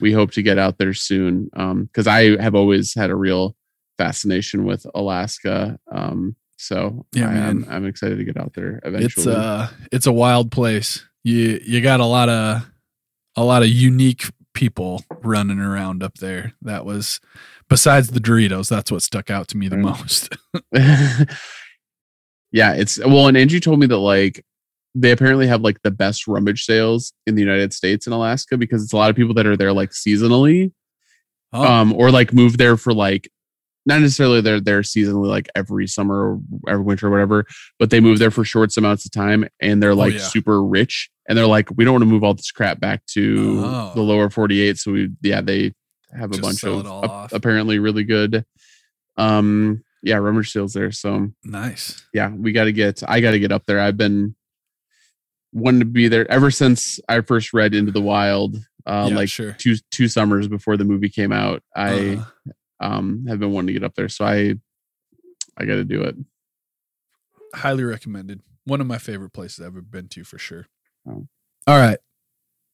[0.00, 1.44] we hope to get out there soon
[1.86, 3.56] because I have always had a real
[3.96, 5.78] fascination with Alaska.
[5.90, 7.66] Um, so Yeah, I am, man.
[7.70, 9.26] I'm excited to get out there eventually.
[9.26, 11.04] It's uh it's a wild place.
[11.24, 12.68] You you got a lot of
[13.36, 14.24] a lot of unique
[14.58, 16.52] people running around up there.
[16.60, 17.20] That was
[17.68, 19.82] besides the Doritos, that's what stuck out to me the Mm.
[19.82, 20.36] most.
[22.52, 24.44] yeah, it's well, and Angie told me that like
[24.96, 28.82] they apparently have like the best rummage sales in the United States in Alaska because
[28.82, 30.72] it's a lot of people that are there like seasonally,
[31.52, 33.30] Oh, um, or like move there for like
[33.86, 37.46] not necessarily they're there seasonally like every summer or every winter or whatever,
[37.78, 40.22] but they move there for short amounts of time and they're like Oh, yeah.
[40.22, 43.62] super rich and they're like we don't want to move all this crap back to
[43.64, 43.92] Oh.
[43.94, 45.72] the lower 48 so we yeah they
[46.12, 47.32] have a Just bunch of it all ap- off.
[47.32, 48.44] apparently really good
[49.16, 52.06] um yeah rummage sales there so nice.
[52.14, 53.02] yeah, we got to get.
[53.08, 53.80] I got to get up there.
[53.80, 54.36] I've been
[55.52, 59.28] wanting to be there ever since I first read Into the Wild, uh, yeah, like
[59.28, 59.52] sure.
[59.58, 61.62] two two summers before the movie came out.
[61.74, 64.54] I Uh, um have been wanting to get up there, so I
[65.56, 66.16] I got to do it.
[67.54, 68.40] highly recommended.
[68.64, 70.66] One of my favorite places I've ever been to for sure.
[71.08, 71.26] Oh.
[71.66, 71.98] All right.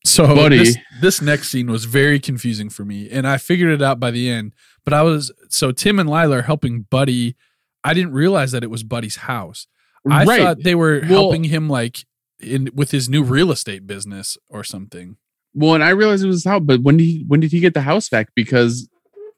[0.04, 0.58] So Buddy.
[0.58, 4.10] This, this next scene was very confusing for me, and I figured it out by
[4.10, 4.52] the end.
[4.84, 7.36] But I was so Tim and Lyla are helping Buddy.
[7.82, 9.66] I didn't realize that it was Buddy's house.
[10.10, 10.40] I right.
[10.40, 12.04] thought they were Well- helping him like
[12.40, 15.16] in with his new real estate business or something.
[15.54, 17.72] well, and I realized it was how, but when did he when did he get
[17.72, 18.28] the house back?
[18.34, 18.88] Because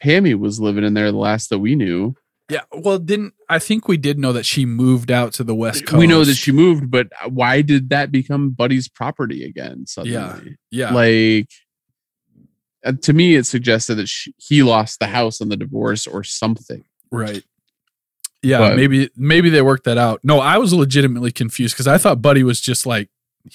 [0.02, 2.14] Pammy was living in there the last that we knew.
[2.48, 2.61] Yeah.
[2.72, 5.98] Well, didn't I think we did know that she moved out to the west coast?
[5.98, 10.56] We know that she moved, but why did that become Buddy's property again suddenly?
[10.70, 10.92] Yeah.
[10.92, 11.50] like
[12.85, 16.22] uh, to me it suggested that she, he lost the house on the divorce or
[16.22, 17.42] something Right.
[18.42, 20.20] Yeah, But- maybe maybe they worked that out.
[20.22, 23.09] No, I was legitimately confused because I thought Buddy was just like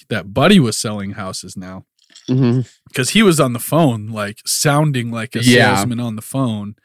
[0.09, 0.33] that.
[0.33, 1.85] Buddy was selling houses now
[2.27, 5.75] because he was on the phone, like sounding like a Yeah.
[5.75, 6.75] salesman on the phone.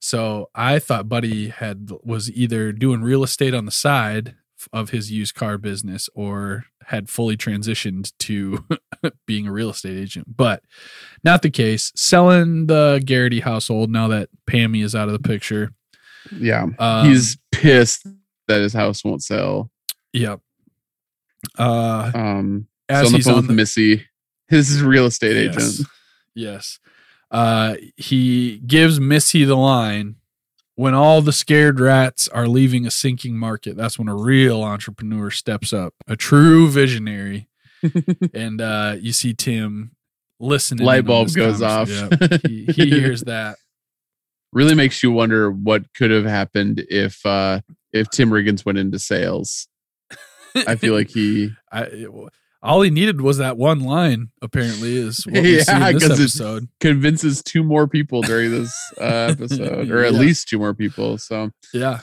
[0.00, 4.34] So I thought Buddy had was either doing real estate on the side
[4.72, 8.64] of his used car business or had fully transitioned to
[9.26, 10.62] being a real estate agent, but
[11.24, 11.92] not the case.
[11.96, 15.72] Selling the Garrity household now that Pammy is out of the picture.
[16.32, 18.06] yeah Um, he's pissed
[18.48, 19.70] that his house won't sell
[20.12, 20.40] Yep.
[21.58, 24.06] Uh, um as so on the he's phone on with the missy
[24.48, 25.86] his real estate agent
[26.36, 26.78] yes.
[27.30, 30.16] Uh, he gives Missy the line
[30.76, 33.76] when all the scared rats are leaving a sinking market.
[33.76, 37.48] That's when a real entrepreneur steps up, a true visionary.
[38.34, 39.92] and uh, you see Tim
[40.38, 40.86] listening.
[40.86, 41.88] Light bulb goes off.
[41.88, 42.42] Yep.
[42.46, 43.56] he, he hears that.
[44.52, 47.60] really makes you wonder what could have happened if uh
[47.92, 49.68] if tim riggins went into sales
[50.66, 52.06] i feel like he I,
[52.66, 54.30] all he needed was that one line.
[54.42, 56.68] Apparently, is what we see Yeah, in this episode.
[56.80, 60.18] convinces two more people during this uh, episode or at Yeah.
[60.20, 62.00] least two more people so Yeah.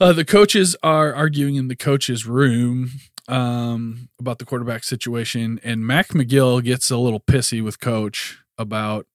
[0.00, 2.90] Uh, the coaches are arguing in the coaches' room
[3.28, 9.06] um, about the quarterback situation, and Mac McGill gets a little pissy with coach about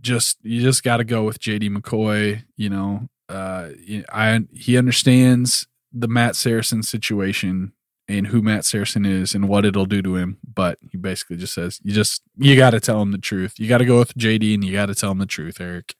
[0.00, 2.44] just you just got to go with JD McCoy.
[2.56, 3.70] You know, uh,
[4.12, 7.72] I he understands the Matt Saracen situation
[8.10, 11.54] and who Matt Saracen is and what it'll do to him, but he basically just
[11.54, 13.58] says you just you got to tell him the truth.
[13.58, 15.94] You got to go with JD, and you got to tell him the truth, Eric.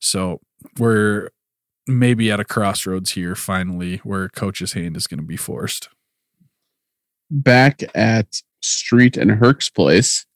[0.00, 0.40] So
[0.78, 1.30] we're
[1.86, 5.88] maybe at a crossroads here finally where coach's hand is going to be forced.
[7.30, 10.26] back at Street and Herc's place,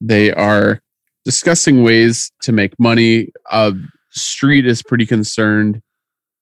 [0.00, 0.80] they are
[1.24, 3.32] discussing ways to make money.
[3.50, 3.72] Uh,
[4.10, 5.82] Street is pretty concerned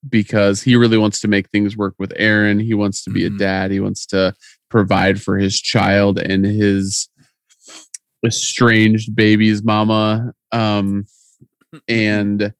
[0.08, 2.58] because he really wants to make things work with Erin.
[2.58, 3.34] He wants to be Mhm.
[3.34, 3.70] a dad.
[3.70, 4.34] He wants to
[4.68, 7.08] provide for his child and his
[8.24, 10.32] estranged baby's mama.
[10.50, 11.06] Um,
[11.88, 12.52] and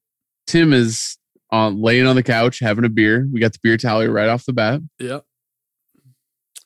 [0.46, 1.18] Tim is
[1.50, 3.28] on laying on the couch having a beer.
[3.30, 4.80] We got the beer tally right off the bat.
[4.98, 5.24] Yep.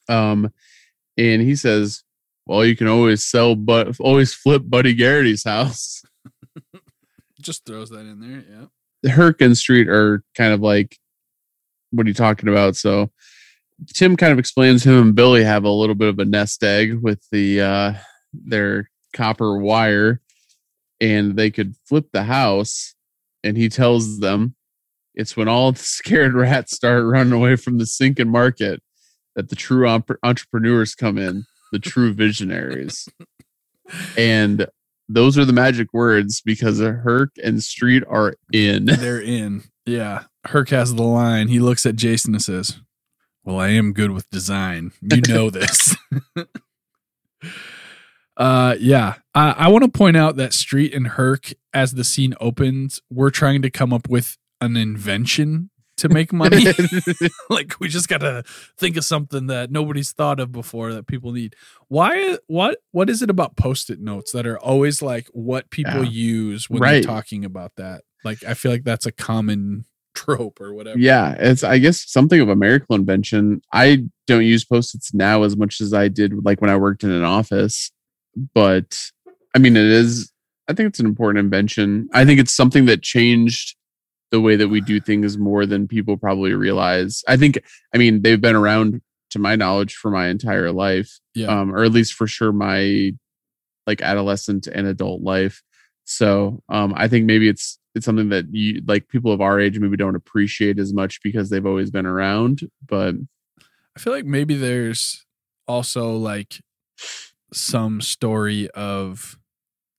[0.09, 0.51] Um,
[1.17, 2.05] and he says,
[2.47, 6.03] "Well, you can always sell, but always flip Buddy Garrity's house."
[7.41, 8.45] Just throws that in there.
[8.49, 8.67] Yeah.
[9.05, 10.99] Herc and Street are kind of like,
[11.91, 13.11] "What are you talking about?" So
[13.93, 16.95] Tim kind of explains him and Billy have a little bit of a nest egg
[17.03, 17.95] with the uh,
[18.33, 20.21] their copper wire,
[21.01, 22.95] and they could flip the house.
[23.45, 24.57] And he tells them
[25.15, 28.83] it's when all the scared rats start running away from the sinking market
[29.35, 33.09] that the true entrepreneurs come in, the true visionaries.
[34.19, 34.67] and
[35.09, 38.87] those are the magic words because Herc and Street are in.
[38.87, 39.65] They're in.
[39.85, 40.25] Yeah.
[40.45, 41.49] Herc has the line.
[41.49, 42.81] He looks at Jason and says,
[43.45, 44.93] Well, I am good with design.
[45.01, 45.97] You know this.
[48.37, 49.15] uh yeah.
[49.35, 53.31] I, I want to point out that Street and Herc, as the scene opens, we're
[53.31, 56.67] trying to come up with an invention to make money.
[57.51, 58.45] like we just gotta
[58.79, 61.55] think of something that nobody's thought of before that people need.
[61.89, 66.11] Why what what is it about post-it notes that are always like what people Yeah.
[66.11, 66.93] use when Right.
[66.95, 68.03] they're talking about that?
[68.25, 70.99] Like I feel like that's a common trope or whatever.
[70.99, 73.61] yeah, it's I guess something of a miracle invention.
[73.73, 77.11] I don't use post-its now as much as I did like when I worked in
[77.11, 77.91] an office,
[78.55, 79.11] but
[79.55, 80.33] I mean it is
[80.69, 82.09] I think it's an important invention.
[82.13, 83.77] I think it's something that changed
[84.31, 87.23] the way that we do things more than people probably realize.
[87.29, 87.59] I think
[87.95, 91.19] I mean they've been around to my knowledge for my entire life.
[91.35, 91.49] Yeah.
[91.49, 93.13] Um or at least for sure my
[93.87, 95.63] like adolescent and adult life.
[96.05, 99.79] So um I think maybe it's it's something that you like people of our age
[99.79, 102.61] maybe don't appreciate as much because they've always been around.
[102.87, 103.15] But
[103.97, 105.25] I feel like maybe there's
[105.67, 106.61] also like
[107.53, 109.39] some story of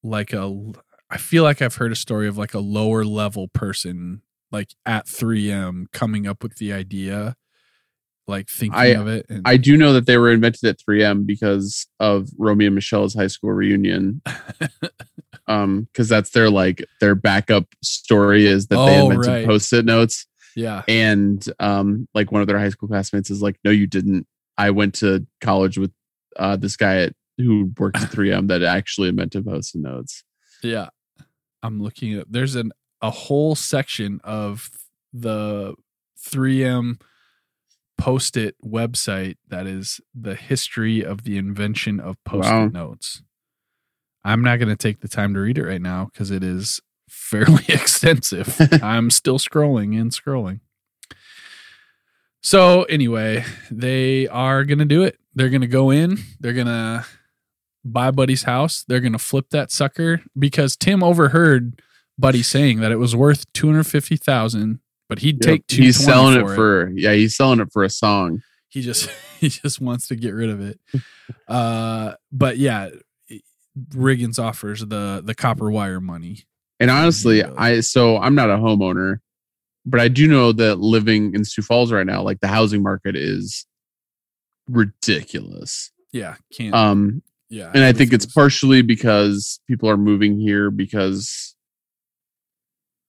[0.04, 0.74] like a
[1.10, 5.06] I feel like I've heard a story of like a lower level person like at
[5.08, 7.36] 3M coming up with the idea
[8.28, 11.26] like thinking I- of it and I do know that they were invented at 3M
[11.26, 14.22] because of Romeo and Michelle's high school reunion.
[15.48, 19.46] um, because that's their like their backup story is that they Oh, invented right.
[19.46, 20.26] post-it notes.
[20.56, 24.28] yeah And um, like one of their high school classmates is like, No, you didn't.
[24.58, 25.92] I went to college with
[26.38, 30.24] uh this guy at who works at 3M that actually invented post-it notes.
[30.64, 30.90] yeah
[31.68, 34.72] I'm looking at there's an a whole section of
[35.14, 35.76] the
[36.26, 37.00] 3M
[37.98, 42.68] post-it website that is the history of the invention of post-it Wow.
[42.68, 43.22] notes.
[44.24, 46.80] I'm not going to take the time to read it right now because it is
[47.10, 48.56] fairly extensive.
[48.84, 50.60] I'm still scrolling and scrolling.
[52.42, 55.18] So anyway, they are going to do it.
[55.36, 56.18] They're going to go in.
[56.40, 57.06] They're going to
[57.94, 58.84] buy Buddy's house.
[58.88, 61.82] They're going to flip that sucker because Tim overheard
[62.18, 65.80] Buddy saying that it was worth 250,000, but he'd take Yep.
[65.80, 68.42] He's 220 selling it for for yeah, he's selling it for a song.
[68.70, 70.80] he just he just wants to get rid of it
[71.48, 72.90] uh but yeah
[73.92, 76.46] riggins offers the the copper wire money
[76.80, 77.44] And honestly.
[77.44, 79.20] I so I'm not a homeowner,
[79.86, 83.16] but I do know that living in Sioux Falls right now, like the housing market
[83.16, 83.66] is
[84.68, 85.92] ridiculous.
[86.12, 91.56] yeah can't Um, yeah and I think it's partially because people are moving here because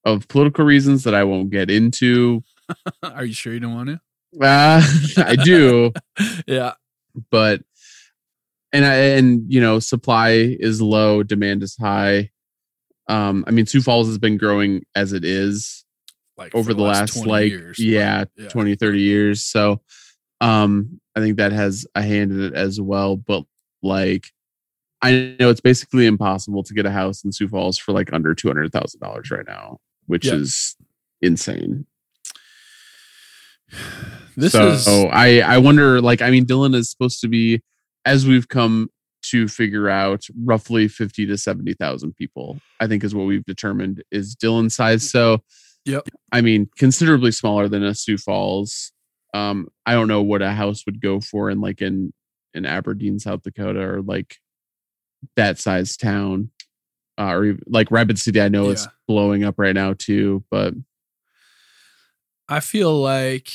[0.04, 2.42] of political reasons that I won't get into.
[3.02, 4.00] are you sure you don't want to
[4.40, 4.82] Uh,
[5.16, 5.92] I do,
[6.46, 6.74] yeah.
[7.30, 7.62] But
[8.72, 12.30] and I and you know, supply is low, demand is high.
[13.08, 15.84] Um, I mean, Sioux Falls has been growing as it is
[16.36, 18.48] like over the last, 20 like years, yeah, yeah.
[18.48, 19.44] 20 30 years.
[19.44, 19.80] So
[20.40, 23.16] um i think that has a hand in it as well.
[23.16, 23.44] But
[23.82, 24.32] like
[25.02, 28.34] i know it's basically impossible to get a house in sioux falls for like under
[28.34, 30.34] $200000 right now which Yeah.
[30.34, 30.76] is
[31.22, 31.86] insane
[34.36, 37.60] this so is i i wonder like i mean Dillon is supposed to be
[38.04, 38.88] as we've come
[39.20, 44.34] to figure out roughly 50 to 70,000 people i think is what we've determined is
[44.34, 45.42] Dillon size so
[45.84, 46.08] Yep.
[46.32, 48.92] i mean considerably smaller than a sioux falls
[49.34, 52.12] um i don't know what a house would go for in like in
[52.54, 54.36] in aberdeen south dakota or like
[55.36, 56.50] that size town
[57.18, 60.74] uh, or even, like rapid city i know it's blowing up right now too but
[62.48, 63.50] I feel like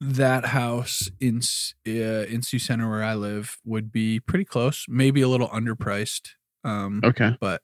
[0.00, 1.40] that house in
[1.88, 6.30] uh, in Sioux Center where I live would be pretty close, maybe a little underpriced.
[6.62, 7.62] Um, okay but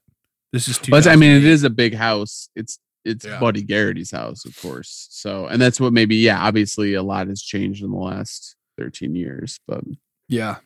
[0.51, 0.79] this is.
[0.89, 2.49] But I mean, it is a big house.
[2.55, 3.39] It's it's Yeah.
[3.39, 5.07] Buddy Garrity's house, of course.
[5.11, 9.15] So, and that's what maybe, yeah, obviously a lot has changed in the last 13
[9.15, 9.59] years.
[9.67, 9.83] But
[10.27, 10.57] Yeah.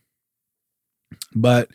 [1.33, 1.69] But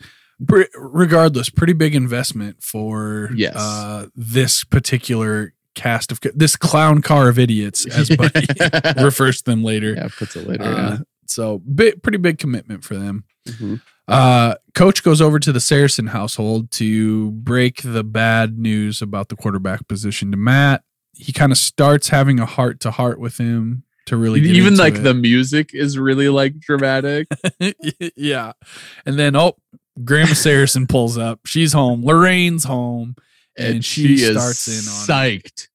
[0.75, 3.55] regardless, pretty big investment for Yes.
[3.55, 8.45] uh, this particular cast of this clown car of idiots, as Buddy
[9.03, 9.93] refers to them later.
[9.93, 10.63] yeah, puts it later.
[10.63, 10.97] Uh,
[11.27, 13.23] so big, pretty big commitment for them.
[13.59, 13.77] yeah.
[14.07, 19.35] Uh, coach goes over to the Saracen household to break the bad news about the
[19.35, 20.83] quarterback position to Matt.
[21.13, 24.77] He kind of starts having a heart to heart with him to really get Even
[24.77, 25.03] like it.
[25.03, 27.27] the music is really like dramatic.
[28.15, 28.53] yeah.
[29.05, 29.57] And then oh,
[30.03, 31.41] Grandma Saracen pulls up.
[31.45, 32.03] She's home.
[32.03, 33.15] Lorraine's home.
[33.57, 35.41] And, and she, she, is starts in it.
[35.41, 35.67] psyched.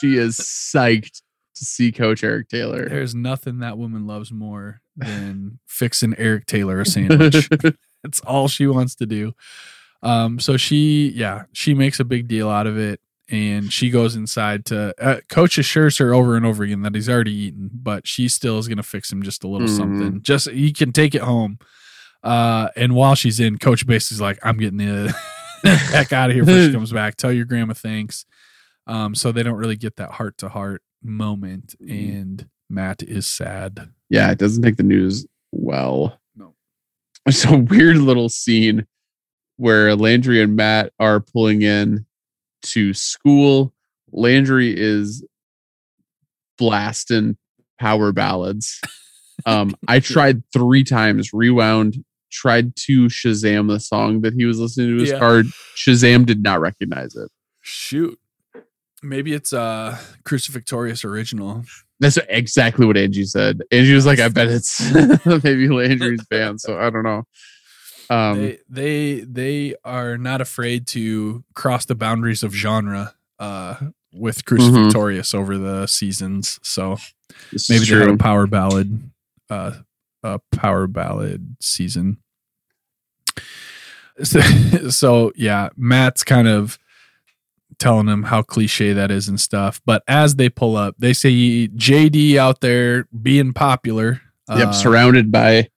[0.00, 1.22] She is psyched
[1.56, 2.88] to see Coach Eric Taylor.
[2.88, 7.48] There's nothing that woman loves more than fixing Eric Taylor a sandwich.
[8.02, 9.32] That's all she wants to do.
[10.02, 13.00] Um, so she, yeah, she makes a big deal out of it.
[13.30, 17.08] and she goes inside to uh, coach assures her over and over again that he's
[17.10, 19.76] already eaten but she still is going to fix him just a little Mhm.
[19.76, 21.58] something just he can take it home
[22.22, 25.14] uh and while she's in coach basically is like i'm getting the
[25.92, 28.24] heck out of here before she comes back tell your grandma thanks
[28.86, 31.90] um so they don't really get that heart to heart moment Mhm.
[32.20, 36.18] and matt is sad Yeah, it doesn't take the news well.
[36.36, 36.54] No.
[37.26, 38.86] It's a weird little scene
[39.56, 42.06] where Landry and Matt are pulling in
[42.62, 43.72] to school.
[44.12, 45.24] Landry is
[46.58, 47.36] blasting
[47.78, 48.80] power ballads.
[49.46, 54.96] Um, I tried three times, rewound, tried to Shazam the song that he was listening
[54.96, 55.20] to his Yeah.
[55.20, 55.42] car.
[55.76, 57.30] Shazam did not recognize it.
[57.62, 58.18] shoot
[59.00, 61.64] maybe it's uh Crucifictorious original
[62.00, 63.60] That's exactly what Angie said.
[63.72, 64.80] Angie was like, I bet it's
[65.44, 66.60] maybe Landry's band.
[66.60, 67.24] So I don't know.
[68.10, 73.74] Um, they they they are not afraid to cross the boundaries of genre uh
[74.14, 74.84] with Mhm.
[74.84, 76.58] Victorious over the seasons.
[76.62, 76.96] So
[77.52, 79.10] this maybe they had a power ballad
[79.50, 79.72] uh
[80.22, 82.16] a power ballad season.
[84.22, 84.40] So,
[84.90, 86.78] so yeah, Matt's kind of
[87.78, 89.80] telling him how cliche that is and stuff.
[89.86, 94.20] But as they pull up, they see JD out there being popular.
[94.48, 95.68] Yep, Uh, surrounded by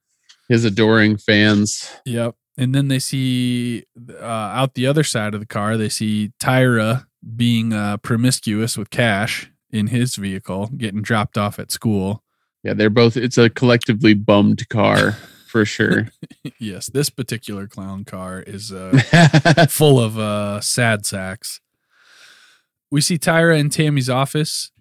[0.49, 1.89] his adoring fans.
[2.05, 2.35] Yep.
[2.57, 3.85] And then they see
[4.19, 8.89] uh, out the other side of the car, they see Tyra being uh, promiscuous with
[8.89, 12.23] Cash in his vehicle, getting dropped off at school.
[12.63, 13.15] Yeah, they're both.
[13.17, 15.13] It's a collectively bummed car
[15.47, 16.09] for sure.
[16.59, 21.60] yes, this particular clown car is uh, full of uh, sad sacks.
[22.91, 24.71] We see Tyra in Tammy's office.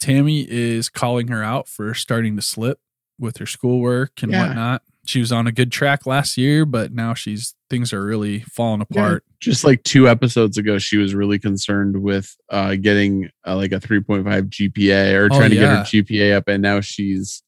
[0.00, 2.78] Tammy is calling her out for starting to slip
[3.18, 4.46] with her schoolwork and Yeah.
[4.46, 4.82] whatnot.
[5.06, 8.80] She was on a good track last year, but now she's things are really falling
[8.90, 9.24] Yeah, apart.
[9.40, 13.80] Just like two episodes ago, she was really concerned with uh, getting uh, like a
[13.80, 15.62] 3.5 GPA or Oh, trying to yeah.
[15.62, 17.42] get her GPA up, and now she's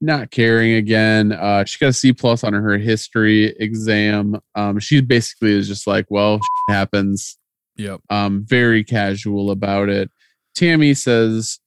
[0.00, 1.32] not caring again.
[1.32, 4.36] Uh, she got a C plus on her history exam.
[4.54, 6.36] Um, she basically is just like, well,
[6.68, 7.38] shit happens.
[7.82, 8.00] Yep.
[8.10, 10.10] um, very casual about it.
[10.54, 11.58] Tammy says,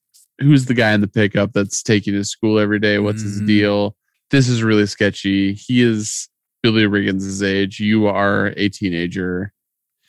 [0.42, 3.00] Who's the guy in the pickup that's taking to school every day?
[3.00, 3.48] What's his Mhm.
[3.48, 3.96] deal?
[4.32, 5.54] This is really sketchy.
[5.54, 6.28] He is
[6.62, 7.80] Billy Riggins' age.
[7.80, 9.54] You are a teenager.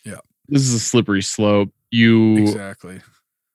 [0.05, 0.19] Yeah.
[0.49, 1.73] This is a slippery slope.
[1.93, 3.03] You Exactly.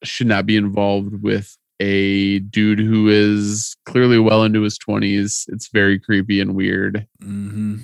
[0.04, 5.46] should not be involved with a dude who is clearly well into his 20s.
[5.50, 7.06] It's very creepy and weird.
[7.22, 7.78] hmm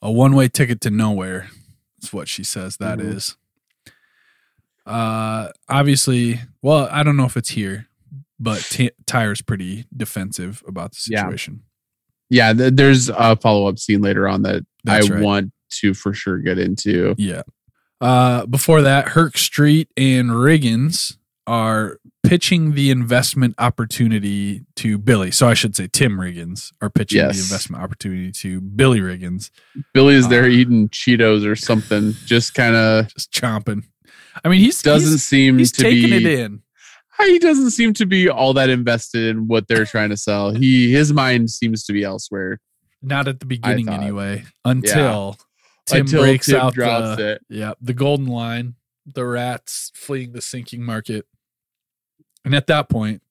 [0.00, 1.50] A one way ticket to nowhere
[2.02, 3.14] is what she says That Mhm.
[3.16, 3.36] is.
[4.90, 7.86] Uh, obviously, well, I don't know if it's here,
[8.38, 11.22] but T- Tyra's pretty defensive about the Yeah.
[11.22, 11.62] situation.
[12.28, 15.22] Yeah, th- there's a follow up scene later on that That's I right.
[15.22, 17.14] want to for sure get into.
[17.18, 17.42] Yeah.
[18.00, 21.16] Uh, before that, Herc Street and Riggins
[21.46, 25.30] are pitching the investment opportunity to Billy.
[25.30, 27.36] So I should say Tim Riggins are pitching Yes.
[27.36, 29.50] the investment opportunity to Billy Riggins,
[29.92, 33.84] Billy is there Uh, eating Cheetos or something, just kind of just chomping.
[34.44, 36.16] I mean, he's doesn't he's, seem he's to taking be.
[36.16, 36.62] it in.
[37.20, 40.52] He doesn't seem to be all that invested in what they're trying to sell.
[40.52, 42.60] He his mind seems to be elsewhere
[43.02, 44.44] Not at the beginning, anyway.
[44.64, 45.36] Until
[45.86, 47.42] Tim until breaks Tim out drops the it.
[47.50, 48.76] yeah the golden line,
[49.06, 51.26] the rats fleeing the sinking market,
[52.44, 53.22] and at that point,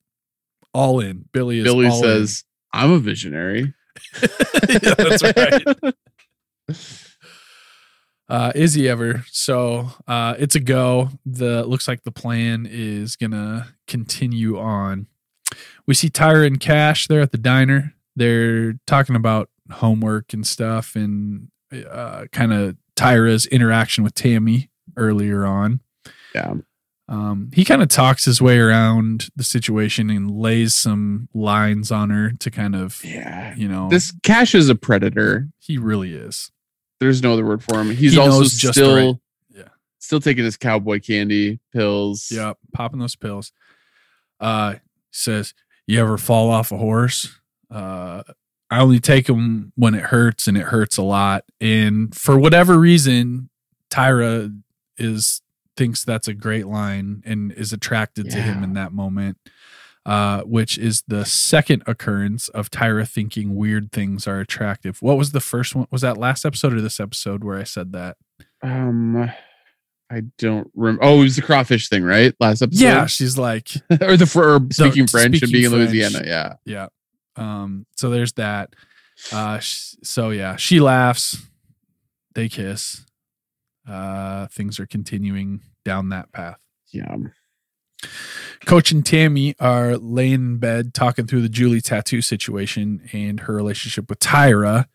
[0.74, 1.26] all in.
[1.32, 2.04] Billy is Billy all in.
[2.04, 3.74] says, "I'm a visionary."
[4.22, 5.64] yeah, that's right.
[8.30, 9.26] Uh, is he ever?
[9.32, 11.10] So uh, it's a go.
[11.26, 15.08] The looks like the plan is gonna continue on.
[15.88, 17.96] We see Tyra and Cash there at the diner.
[18.16, 21.48] They're talking about homework and stuff, and
[21.90, 25.80] uh, kind of Tyra's interaction with Tammy earlier on.
[26.36, 26.54] Yeah.
[27.08, 32.12] Um, he kind of talks his way around the situation and lays some lines on
[32.12, 33.56] her to kind of, Yeah.
[33.56, 35.48] you know, This Cash is a predator.
[35.58, 36.52] he really is.
[37.00, 37.90] There's no other word for him.
[37.90, 39.16] He's He also just still right.
[39.56, 39.70] Yeah.
[40.00, 42.30] still taking his cowboy candy pills.
[42.32, 43.52] Yeah, popping those pills.
[44.40, 44.76] Uh,
[45.12, 45.54] says,
[45.88, 47.40] "You ever fall off a horse?"
[47.72, 48.24] Uh,
[48.72, 51.46] I only take them when it hurts, and it hurts a lot.
[51.60, 53.50] And for whatever reason,
[53.90, 54.56] Tyra
[54.98, 55.42] is
[55.76, 59.38] thinks that's a great line and is attracted to him in that moment.
[60.06, 65.02] Uh, which is the second occurrence of Tyra thinking weird things are attractive.
[65.02, 65.88] What was the first one?
[65.92, 68.18] Was that last episode or this episode where I said that?
[68.64, 69.30] Um,
[70.10, 71.04] I don't remember.
[71.04, 72.34] Oh, it was the crawfish thing, right?
[72.40, 72.84] Last episode.
[72.84, 73.70] Yeah, she's like,
[74.02, 76.24] or the for or speaking French and speaking being in Louisiana.
[76.26, 76.54] Yeah.
[76.66, 76.88] Yeah.
[77.36, 78.76] Um, so there's that.
[79.32, 81.38] Uh, sh- so yeah, she laughs.
[82.34, 83.06] They kiss.
[83.88, 86.60] Uh, things are continuing down that path.
[86.92, 87.16] Yeah.
[88.66, 93.56] Coach and Tammy are laying in bed talking through the Julie tattoo situation and her
[93.56, 94.86] relationship with Tyra.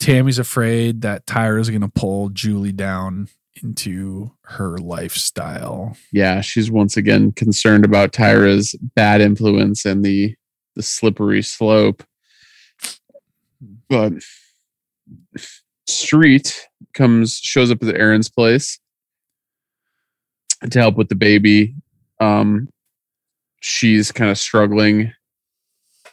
[0.00, 3.28] Tammy's afraid that Tyra's going to pull Julie down
[3.62, 5.96] into her lifestyle.
[6.12, 10.34] Yeah, she's once again concerned about Tyra's bad influence and the
[10.76, 12.04] the slippery slope.
[13.88, 14.12] But
[15.86, 18.78] Street comes shows up at Erin's place
[20.70, 21.74] to help with the baby.
[22.20, 22.68] Um
[23.60, 25.12] she's kind of struggling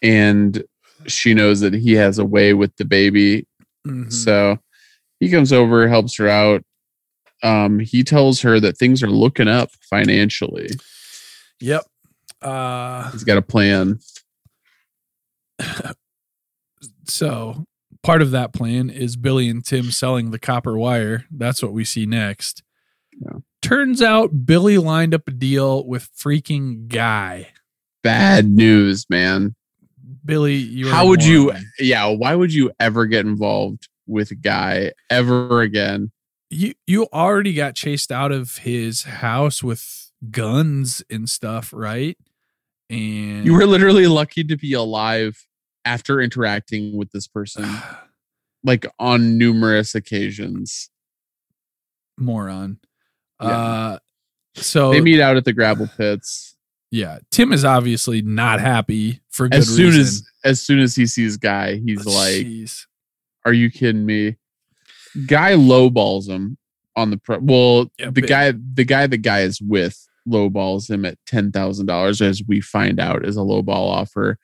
[0.02, 0.64] and
[1.08, 3.48] she knows that he has a way with the baby
[3.86, 4.12] Mhm.
[4.12, 4.58] so
[5.20, 6.64] he comes over, helps her out.
[7.44, 10.70] Um, he tells her that things are looking up financially.
[11.60, 11.84] Yep.
[12.42, 14.00] Uh, He's got a plan.
[17.08, 17.66] so
[18.04, 21.26] part of that plan is Billy and Tim selling the copper wire.
[21.32, 22.64] That's what we see next.
[23.20, 23.38] Yeah.
[23.66, 27.50] Turns out Billy lined up a deal with freaking Guy.
[28.04, 29.56] Bad news, man.
[30.24, 31.52] Billy, you How would you?
[31.80, 36.12] Yeah, why would you ever get involved with a guy ever again?
[36.50, 42.18] you you already got chased out of his house with guns and stuff, right?
[42.90, 45.46] And You were literally lucky to be alive
[45.86, 47.66] after interacting with this person,
[48.64, 50.90] like on numerous occasions.
[52.18, 52.80] moron.
[53.42, 53.48] Yeah.
[53.48, 54.00] Uh
[54.56, 56.56] so They meet out at the gravel pits.
[56.92, 60.00] yeah, Tim is obviously not happy for good As soon reason.
[60.02, 62.86] as as soon as he sees Guy, he's like, Jeez.
[63.46, 64.38] Are you kidding me?
[65.28, 66.58] Guy lowballs him
[66.96, 67.40] on the pro.
[67.40, 71.86] Well, Yeah, the guy, the guy, the guy is with lowballs him at ten thousand
[71.88, 74.38] dollars, as we find out is a lowball offer.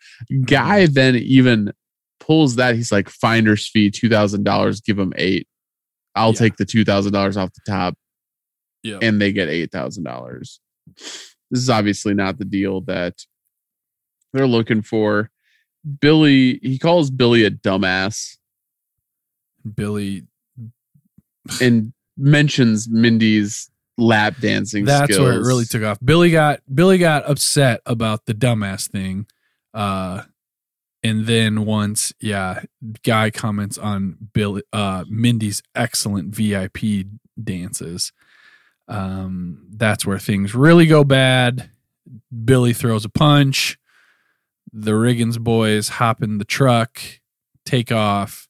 [0.45, 1.71] Guy then even
[2.19, 2.75] pulls that.
[2.75, 4.81] He's like, finder's fee two thousand dollars.
[4.81, 5.47] Give him eight.
[6.15, 6.39] I'll Yeah.
[6.39, 7.95] take the two thousand dollars off the top,
[8.83, 8.99] Yeah.
[9.01, 10.59] and they get eight thousand dollars.
[10.97, 13.15] This is obviously not the deal that
[14.33, 15.29] they're looking for.
[15.99, 18.37] Billy, he calls Billy a dumbass.
[19.75, 20.25] Billy
[21.61, 25.19] and mentions Mindy's lap dancing that's skills.
[25.19, 25.99] where it really took off.
[26.03, 29.27] Billy got Billy got upset about the dumbass thing.
[29.73, 30.23] Uh
[31.03, 32.61] and then once, yeah,
[33.03, 37.05] guy comments on Bill uh Mindy's excellent VIP
[37.41, 38.11] dances.
[38.91, 41.69] Um that's where things really go bad.
[42.45, 43.77] Billy throws a punch.
[44.73, 47.01] The Riggins boys hop in the truck,
[47.65, 48.47] take off,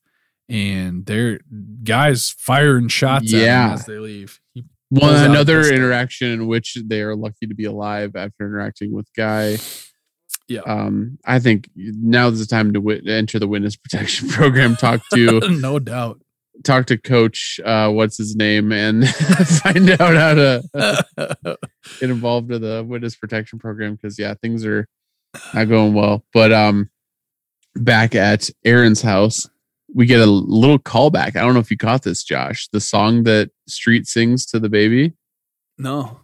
[0.50, 1.40] and they're
[1.84, 3.74] guys firing shots at Yeah.
[3.74, 4.40] as they leave.
[4.90, 9.08] One a another interaction in which they are lucky to be alive after interacting with
[9.16, 9.58] Guy.
[10.50, 10.62] Yeah.
[10.66, 14.76] Um, I think now is the time to wit- enter the witness protection program.
[14.76, 16.20] Talk to no doubt.
[16.64, 17.60] Talk to Coach.
[17.64, 19.08] Uh, what's his name, and
[19.64, 21.06] find out how to
[22.00, 24.88] get involved with the witness protection program because yeah, things are
[25.54, 26.24] not going well.
[26.34, 26.90] But um,
[27.76, 29.50] back at Erin's house,
[29.94, 31.36] we get a little callback.
[31.36, 32.68] I don't know if you caught this, Josh.
[32.72, 35.14] The song that Street sings to the baby
[35.78, 36.22] no.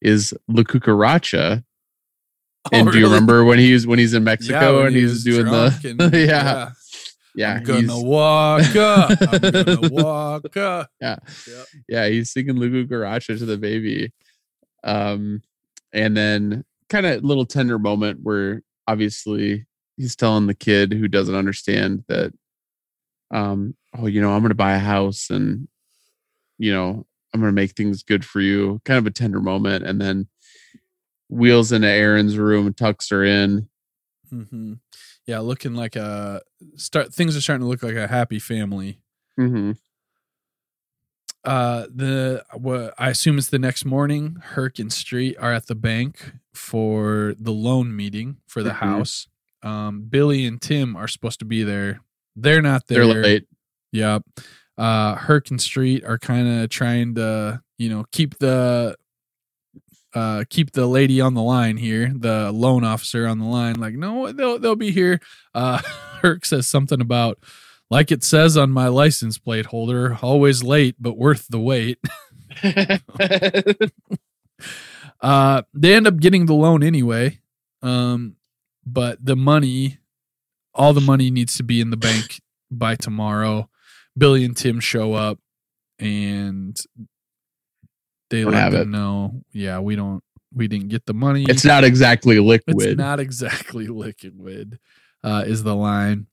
[0.00, 1.64] is La Cucaracha.
[2.66, 3.14] Oh, and do you really?
[3.14, 6.20] remember when he's when he's in Mexico when and he he's doing the and- yeah
[6.20, 6.70] yeah
[7.36, 9.18] I'm gonna walk up.
[9.20, 10.90] I'm gonna walk up.
[11.00, 11.16] yeah
[11.46, 11.66] Yep.
[11.88, 14.12] yeah he's singing La Cucaracha to the baby,
[14.84, 15.42] um,
[15.92, 19.66] and then kind of little tender moment where obviously
[19.96, 22.32] he's telling the kid who doesn't understand that,
[23.30, 25.68] um, oh you know I'm gonna buy a house and
[26.58, 28.80] you know I'm gonna make things good for you.
[28.84, 30.28] Kind of a tender moment, and then
[31.28, 33.68] wheels into Erin's room, tucks her in.
[34.30, 34.74] hmm
[35.28, 36.40] Yeah, looking like a
[36.76, 37.12] start.
[37.12, 38.98] Things are starting to look like a happy family.
[39.38, 39.72] Mm-hmm.
[41.44, 44.36] Uh, the what I assume it's the next morning.
[44.42, 48.76] Herc and Street are at the bank for the loan meeting for the Mhm.
[48.76, 49.28] house.
[49.62, 52.00] Um, Billy and Tim are supposed to be there.
[52.34, 53.06] They're not there.
[53.06, 53.48] They're late.
[53.92, 54.22] Yep.
[54.78, 58.96] Uh Herc and Street are kind of trying to, you know, keep the
[60.14, 63.94] uh keep the lady on the line here, the loan officer on the line, like,
[63.94, 65.20] no, they'll they'll be here.
[65.54, 65.78] Uh
[66.22, 67.38] Herc says something about
[67.90, 71.98] like it says on my license plate holder, always late, but worth the wait.
[75.20, 77.40] Uh they end up getting the loan anyway.
[77.82, 78.36] Um,
[78.86, 79.98] but the money,
[80.74, 82.40] all the money needs to be in the bank
[82.70, 83.68] by tomorrow.
[84.16, 85.38] Billy and Tim show up
[85.98, 86.76] and
[88.30, 88.88] they Don't let them it.
[88.88, 90.22] know, yeah, we don't
[90.54, 91.44] we didn't get the money.
[91.48, 92.76] it's not exactly liquid.
[92.80, 94.78] It's not exactly liquid,
[95.22, 96.26] uh, is the line.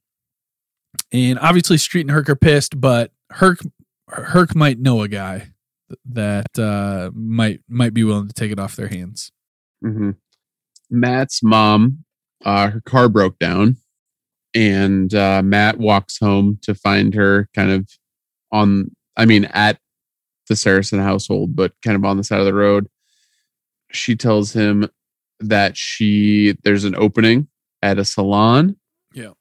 [1.12, 3.60] And obviously Street and Herc are pissed, but Herc
[4.10, 5.50] Herc might know a guy.
[6.06, 9.32] that uh, might might be willing to take it off their hands.
[9.84, 10.12] Mm-hmm.
[10.90, 12.06] Matt's mom,
[12.44, 13.78] uh, her car broke down,
[14.54, 17.90] and uh, Matt walks home to find her kind of
[18.52, 19.80] on, I mean, at
[20.48, 22.88] the Saracen household, but kind of on the side of the road.
[23.92, 24.90] She tells him
[25.40, 27.48] that she there's an opening
[27.82, 28.78] at a salon.
[29.14, 29.32] Yeah.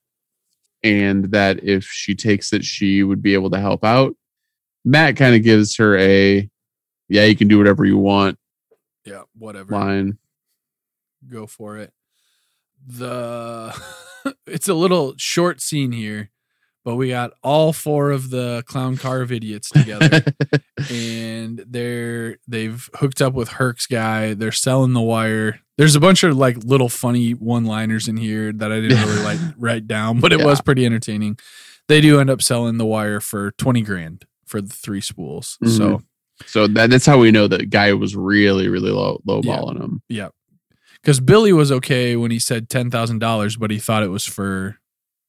[0.83, 4.15] And that if she takes it, she would be able to help out.
[4.85, 6.49] Matt kind of gives her a,
[7.09, 8.39] yeah, you can do whatever you want
[9.05, 9.73] Yeah, whatever.
[9.73, 10.19] line.
[11.27, 11.93] Go for it.
[12.87, 13.75] The
[14.47, 16.31] it's a little short scene here,
[16.85, 20.23] but we got all four of the clown car of idiots together.
[20.91, 24.35] and they're they've hooked up with Herc's guy.
[24.35, 25.61] They're selling the wire.
[25.79, 29.39] There's a bunch of like little funny one-liners in here that I didn't really like
[29.59, 31.39] write down, but it was pretty entertaining.
[31.89, 35.59] They do end up selling the wire for 20 grand for the three spools.
[35.65, 35.97] So, mm-hmm.
[36.47, 39.57] So that, that's how we know that guy was really, really low low Yeah.
[39.57, 40.03] balling him.
[40.09, 40.29] yeah.
[41.03, 44.79] Cuz Billy was okay when he said $10,000, but he thought it was for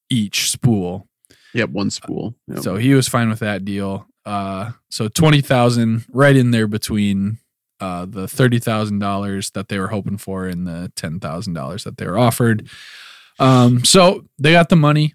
[0.10, 1.08] each spool.
[1.56, 2.36] Yep, one spool.
[2.50, 2.60] Yep.
[2.60, 4.08] So he was fine with that deal.
[4.26, 7.38] Uh, so twenty thousand, right in there between
[7.80, 11.86] uh, the thirty thousand dollars that they were hoping for and the ten thousand dollars
[11.86, 12.68] that they were offered.
[13.40, 15.14] Um, so they got the money.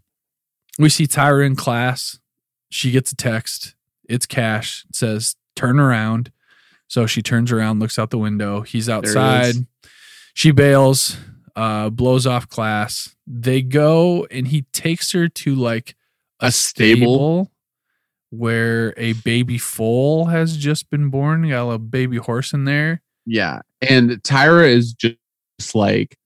[0.78, 2.18] We see Tyra in class.
[2.70, 3.74] She gets a text.
[4.08, 4.86] It's cash.
[4.88, 6.32] It says turn around.
[6.88, 8.62] So she turns around, looks out the window.
[8.62, 9.56] He's outside.
[9.56, 9.64] is.
[10.34, 11.16] She bails,
[11.54, 13.14] uh, blows off class.
[13.26, 15.94] They go and he takes her to like
[16.40, 17.50] A stable?
[18.32, 21.48] where a baby foal has just been born.
[21.48, 23.02] Got a baby horse in there.
[23.26, 23.60] yeah.
[23.82, 26.16] And Tyra is just like,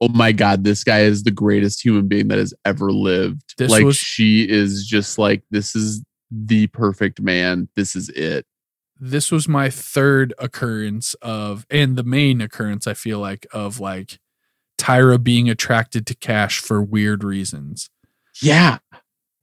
[0.00, 3.54] oh my God, this guy is the greatest human being that has ever lived.
[3.58, 7.68] This like was- she is just like, this is the perfect man.
[7.76, 8.46] This is it.
[8.98, 14.18] This was my third occurrence of, and the main occurrence, I feel like, of like
[14.78, 17.90] Tyra being attracted to Cash for weird reasons.
[18.40, 18.78] Yeah.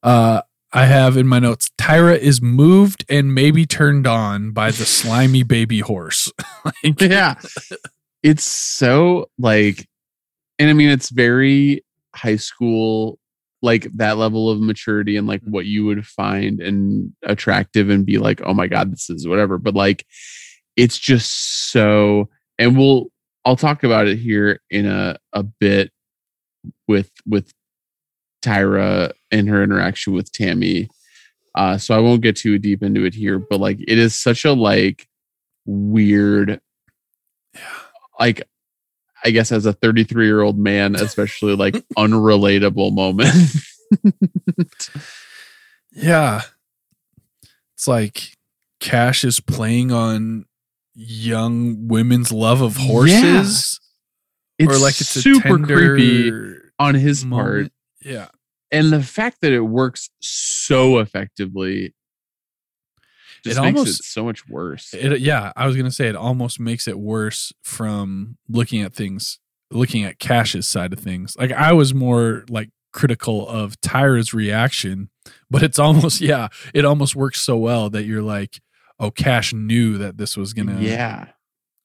[0.03, 0.41] Uh,
[0.73, 5.43] I have in my notes Tyra is moved and maybe turned on by the slimy
[5.43, 6.31] baby horse.
[6.65, 7.35] like, yeah.
[8.21, 9.87] It's so like,
[10.59, 11.85] and I mean, it's very
[12.15, 13.19] high school,
[13.61, 18.17] like that level of maturity and like what you would find and attractive and be
[18.17, 19.57] like, oh my God, this is whatever.
[19.57, 20.05] But like,
[20.75, 22.29] it's just so,
[22.59, 23.07] and we'll,
[23.45, 25.91] I'll talk about it here in a, a bit
[26.87, 27.51] with, with
[28.47, 30.89] Tyra and her interaction with Tammy.
[31.55, 34.45] Uh, so I won't get too deep into it here, but like, it is such
[34.45, 35.07] a like
[35.65, 36.61] weird
[38.19, 38.41] like
[39.23, 43.33] I guess as a 33 year old man, especially like unrelatable moment.
[45.91, 46.41] Yeah.
[47.75, 48.33] It's like
[48.79, 50.45] Cash is playing on
[50.93, 53.79] young women's love of horses.
[54.59, 56.31] It's or like it's super creepy
[56.79, 57.71] on his part.
[58.01, 58.27] Yeah.
[58.71, 61.93] And the fact that it works so effectively
[63.43, 64.93] just It makes almost- it so much worse.
[64.93, 69.39] It, yeah, I was gonna say it almost makes it worse from looking at things,
[69.71, 71.35] looking at Cash's side of things.
[71.37, 75.09] Like I was more like critical of Tyra's reaction,
[75.49, 78.59] but it's almost yeah, it almost works so well that you're like,
[78.99, 81.27] oh, Cash knew that this was gonna yeah.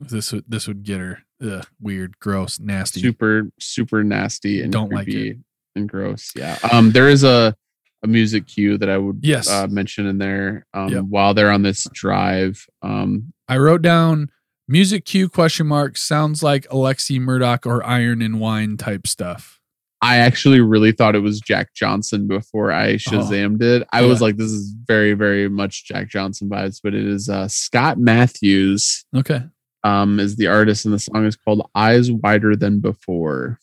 [0.00, 3.00] this would this would get her Ugh, weird, gross, nasty.
[3.00, 5.40] Super, super nasty and Don't like creepy
[5.76, 6.30] and gross.
[6.36, 6.58] Yeah.
[6.72, 7.56] Um, there is a
[8.04, 9.48] a music cue that I would Yes.
[9.48, 11.04] uh, mention in there um, Yep.
[11.04, 12.66] while they're on this drive.
[12.82, 14.28] Um, I wrote down
[14.66, 19.60] music cue question mark sounds like Alexi Murdoch or Iron and Wine type stuff.
[20.00, 23.86] I actually really thought it was Jack Johnson before I Shazammed it.
[23.92, 24.24] I was Oh.
[24.24, 29.04] Like, this is very, very much Jack Johnson vibes, but it is uh, Scott Matthews
[29.14, 29.42] Okay.
[29.84, 33.60] um, is the artist, and the song is called Eyes Wider Than Before.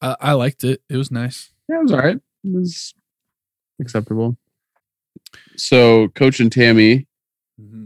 [0.00, 0.82] I, I liked it.
[0.88, 1.50] It was nice.
[1.68, 2.16] Yeah, it was all right.
[2.44, 2.94] It was
[3.80, 4.36] acceptable.
[5.56, 7.06] So, Coach and Tammy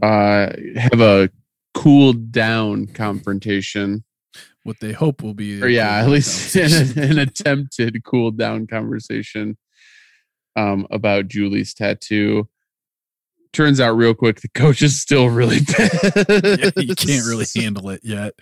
[0.02, 1.30] uh, have a
[1.74, 4.04] cooled down confrontation.
[4.62, 5.60] what they hope will be.
[5.62, 9.56] or yeah, at least an, an attempted cool down conversation
[10.56, 12.48] um, about Julie's tattoo.
[13.52, 16.76] Turns out, real quick, the coach is still really pissed.
[16.76, 18.34] you can't really handle it yet.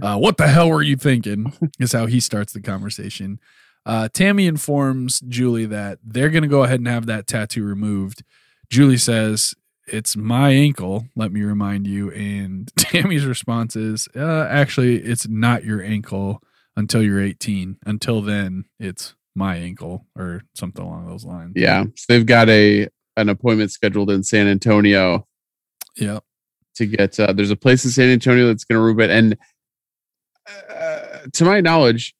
[0.00, 1.52] Uh, what the hell were you thinking?
[1.80, 3.40] Is how he starts the conversation.
[3.84, 8.22] Uh, Tammy informs Julie that they're going to go ahead and have that tattoo removed.
[8.70, 9.54] Julie says,
[9.88, 12.12] It's my ankle, let me remind you.
[12.12, 16.40] And Tammy's response is, uh, Actually, it's not your ankle
[16.76, 17.78] until you're 18.
[17.84, 21.54] Until then, it's my ankle or something along those lines.
[21.56, 25.26] Yeah, so they've got a an appointment scheduled in San Antonio.
[25.96, 26.20] Yeah.
[26.76, 27.18] to get.
[27.20, 29.36] Uh, there's a place in San Antonio that's going to remove it, and
[30.70, 32.14] uh, to my knowledge,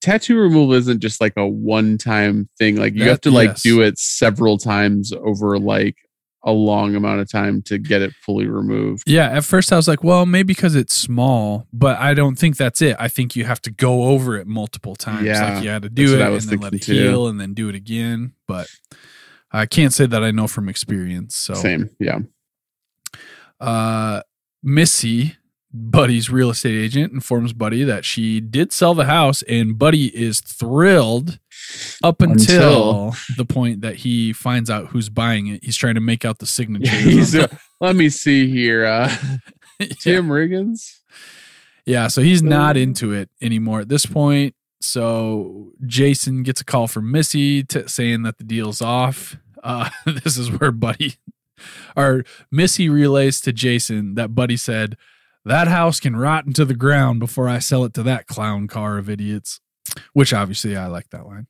[0.00, 2.76] tattoo removal isn't just like a one-time thing.
[2.76, 3.62] Like you That- have to like yes.
[3.62, 5.96] do it several times over like
[6.44, 9.04] a long amount of time to get it fully removed.
[9.08, 12.56] Yeah, at first I was like, well, maybe because it's small, but I don't think
[12.56, 12.96] that's it.
[12.98, 15.24] I think you have to go over it multiple times.
[15.24, 16.94] Yeah, like you had to do it and then let it too.
[16.94, 18.32] heal and then do it again.
[18.48, 18.66] But
[19.52, 21.36] I can't say that I know from experience.
[21.36, 22.20] So Same, yeah.
[23.60, 24.22] uh
[24.62, 25.36] Missy,
[25.72, 30.40] Buddy's real estate agent, informs Buddy that she did sell the house, and Buddy is
[30.40, 31.40] thrilled
[32.04, 35.64] up until, Until- the point that he finds out who's buying it.
[35.64, 37.42] He's trying to make out the signature.
[37.42, 37.46] Uh,
[37.80, 38.84] let me see here.
[38.86, 39.08] Uh,
[39.98, 40.98] Tim Riggins.
[41.84, 42.80] Yeah, so he's not Uh.
[42.80, 44.54] into it anymore at this point.
[44.80, 49.36] So Jason gets a call from Missy t- saying that the deal's off.
[49.62, 49.88] Uh,
[50.24, 51.14] this is where Buddy
[51.96, 54.96] or Missy relays to Jason that Buddy said
[55.44, 58.98] that house can rot into the ground before I sell it to that clown car
[58.98, 59.60] of idiots.
[60.12, 61.46] Which obviously I like that line.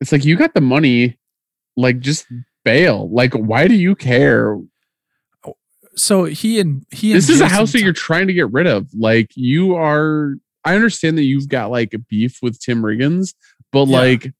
[0.00, 1.18] It's like you got the money,
[1.76, 2.26] like just
[2.64, 3.08] bail.
[3.10, 4.58] Like, why do you care?
[5.96, 8.50] So he and he and This is a Jason house that you're trying to get
[8.52, 8.88] rid of.
[8.94, 10.34] Like, you are.
[10.64, 13.34] I understand that you've got like a beef with Tim Riggins,
[13.70, 13.98] but Yeah.
[13.98, 14.32] like,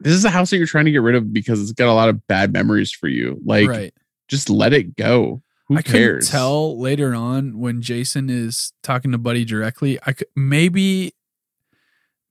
[0.00, 1.94] this is a house that you're trying to get rid of because it's got a
[1.94, 3.40] lot of bad memories for you.
[3.44, 3.94] Like, right.
[4.28, 5.42] just let it go.
[5.68, 6.30] Who I couldn't cares?
[6.30, 9.98] tell later on when Jason is talking to Buddy directly.
[10.06, 11.14] I could maybe,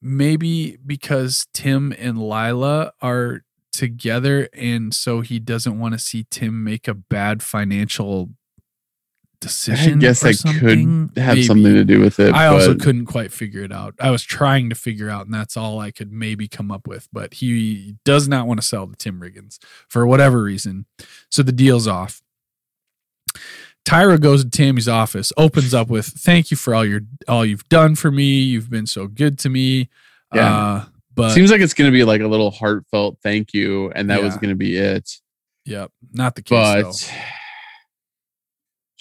[0.01, 3.43] maybe because Tim and Lyla are
[3.74, 8.30] together, and so he doesn't want to see Tim make a bad financial
[9.46, 10.00] decision.
[10.00, 11.10] I guess I something.
[11.10, 11.43] could have Maybe.
[11.43, 12.34] something to do with it.
[12.34, 13.93] I also couldn't quite figure it out.
[14.00, 17.08] I was trying to figure out, and that's all I could maybe come up with.
[17.14, 20.86] But he does not want to sell to Tim Riggins for whatever reason.
[21.30, 22.22] So the deal's off.
[23.86, 27.70] Tyra goes to Tammy's office, opens up with "Thank you for all your all you've
[27.70, 28.41] done for me.
[28.41, 29.89] You've been so good to me."
[30.34, 30.58] Yeah.
[30.58, 34.10] Uh, but Seems like it's going to be like a little heartfelt thank you, and
[34.10, 35.22] that was going to be it.
[35.66, 36.50] yep, not the case.
[36.50, 37.16] But though.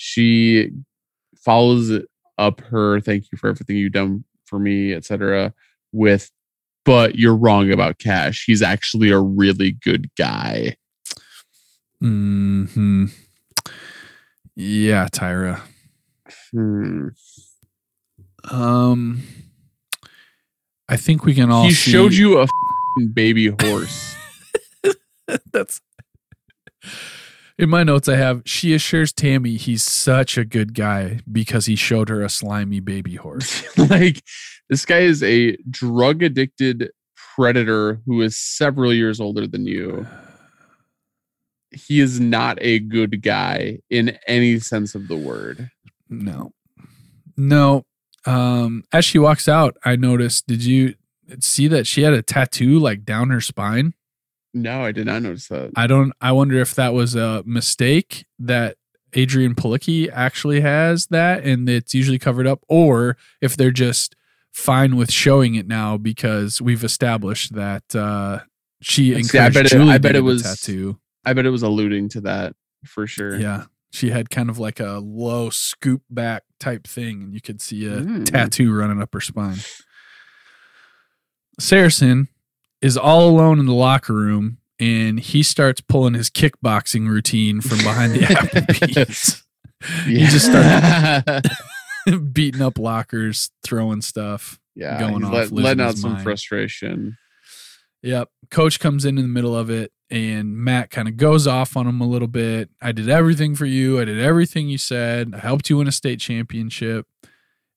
[0.07, 0.69] She
[1.37, 1.91] follows
[2.37, 5.55] up her thank you for everything you've done for me, etc.
[5.93, 6.31] with
[6.85, 8.45] but you're wrong about Cash.
[8.47, 10.77] He's actually a really good guy.
[12.01, 13.07] hmm
[14.55, 15.63] Yeah, Tyra.
[16.53, 17.09] Hmm.
[18.51, 19.23] Um,
[20.87, 21.65] I think we can all.
[21.65, 22.47] He see- showed you a
[23.15, 24.15] baby horse.
[25.53, 25.81] That's
[27.59, 28.09] in my notes.
[28.09, 32.29] I have she assures Tammy he's such a good guy because he showed her a
[32.29, 33.65] slimy baby horse.
[33.91, 34.23] like
[34.69, 36.91] this guy is a drug addicted
[37.35, 40.07] predator who is several years older than you.
[41.89, 45.73] He is not a good guy in any sense of the word.
[46.09, 46.53] No,
[47.37, 47.85] no.
[48.25, 50.47] Um, as she walks out, I noticed.
[50.47, 50.95] Did you
[51.41, 53.95] see that she had a tattoo like down her spine?
[54.55, 55.73] No, I did not notice that.
[55.77, 56.13] I don't.
[56.21, 58.77] I wonder if that was a mistake that
[59.13, 64.15] Adrianne Palicki actually has that, and it's usually covered up, or if they're just
[64.53, 68.39] fine with showing it now because we've established that uh,
[68.81, 70.99] she See, I encouraged bet it- Julie I to bet it was- tattoo.
[71.25, 73.37] I bet it was alluding to that for sure.
[73.41, 77.61] Yeah, she had kind of like a low scoop back type thing, and you could
[77.61, 78.25] see a Mm.
[78.27, 79.57] tattoo running up her spine.
[81.59, 82.29] Saracen
[82.85, 87.79] is all alone in the locker room, and he starts pulling his kickboxing routine from
[87.79, 89.43] behind the Applebee's.
[90.05, 91.51] He just started.
[92.35, 94.61] beating up lockers, throwing stuff.
[94.75, 96.25] yeah, going off, let, letting out some mind.
[96.25, 97.17] frustration.
[98.03, 98.29] Yep.
[98.51, 101.87] Coach comes in in the middle of it, and Matt kind of goes off on
[101.87, 102.69] him a little bit.
[102.83, 103.99] I did everything for you.
[103.99, 105.33] I did everything you said.
[105.35, 107.07] I helped you win a state championship.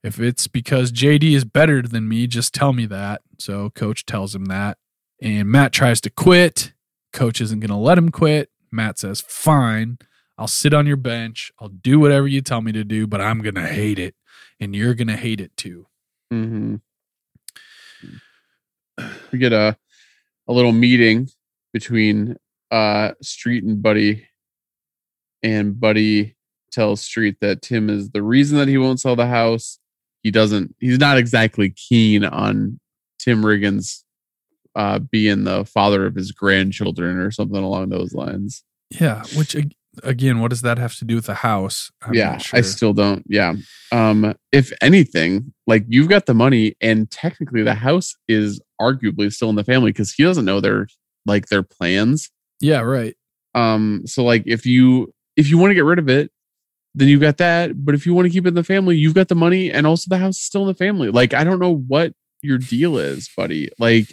[0.04, 3.22] If it's because JD is better than me, just tell me that.
[3.40, 4.78] So coach tells him that.
[5.22, 6.74] And Matt tries to quit.
[7.14, 8.50] Coach isn't going to let him quit.
[8.72, 9.98] Matt says, Fine,
[10.38, 11.52] I'll sit on your bench.
[11.60, 14.16] I'll do whatever you tell me to do, but I'm going to hate it.
[14.60, 15.88] And you're going to hate it too.
[16.32, 16.76] hmm
[19.32, 19.78] We get a
[20.48, 21.30] a little meeting
[21.74, 22.38] between
[22.72, 24.28] uh Street and Buddy,
[25.44, 26.36] and Buddy
[26.72, 29.80] tells Street that Tim is the reason that he won't sell the house.
[30.24, 30.76] He doesn't.
[30.80, 32.80] He's not exactly keen on
[33.20, 34.04] Tim Riggins
[34.78, 38.64] uh, being the father of his grandchildren or something along those lines.
[38.92, 39.24] Yeah.
[39.36, 39.56] Which,
[40.04, 41.92] again, what does that have to do with the house?
[42.02, 42.60] I'm yeah, sure.
[42.60, 43.26] I still don't.
[43.28, 43.56] Yeah.
[43.92, 49.50] Um, if anything, like you've got the money, and technically the house is arguably still
[49.50, 50.88] in the family because he doesn't know their
[51.26, 52.30] like their plans.
[52.62, 53.16] Yeah, right.
[53.56, 56.32] Um, so like if you if you want to get rid of it,
[56.94, 57.84] then you've got that.
[57.84, 59.88] But if you want to keep it in the family, you've got the money and
[59.88, 61.10] also the house is still in the family.
[61.10, 63.70] Like, I don't know what your deal is, buddy.
[63.80, 64.08] Like,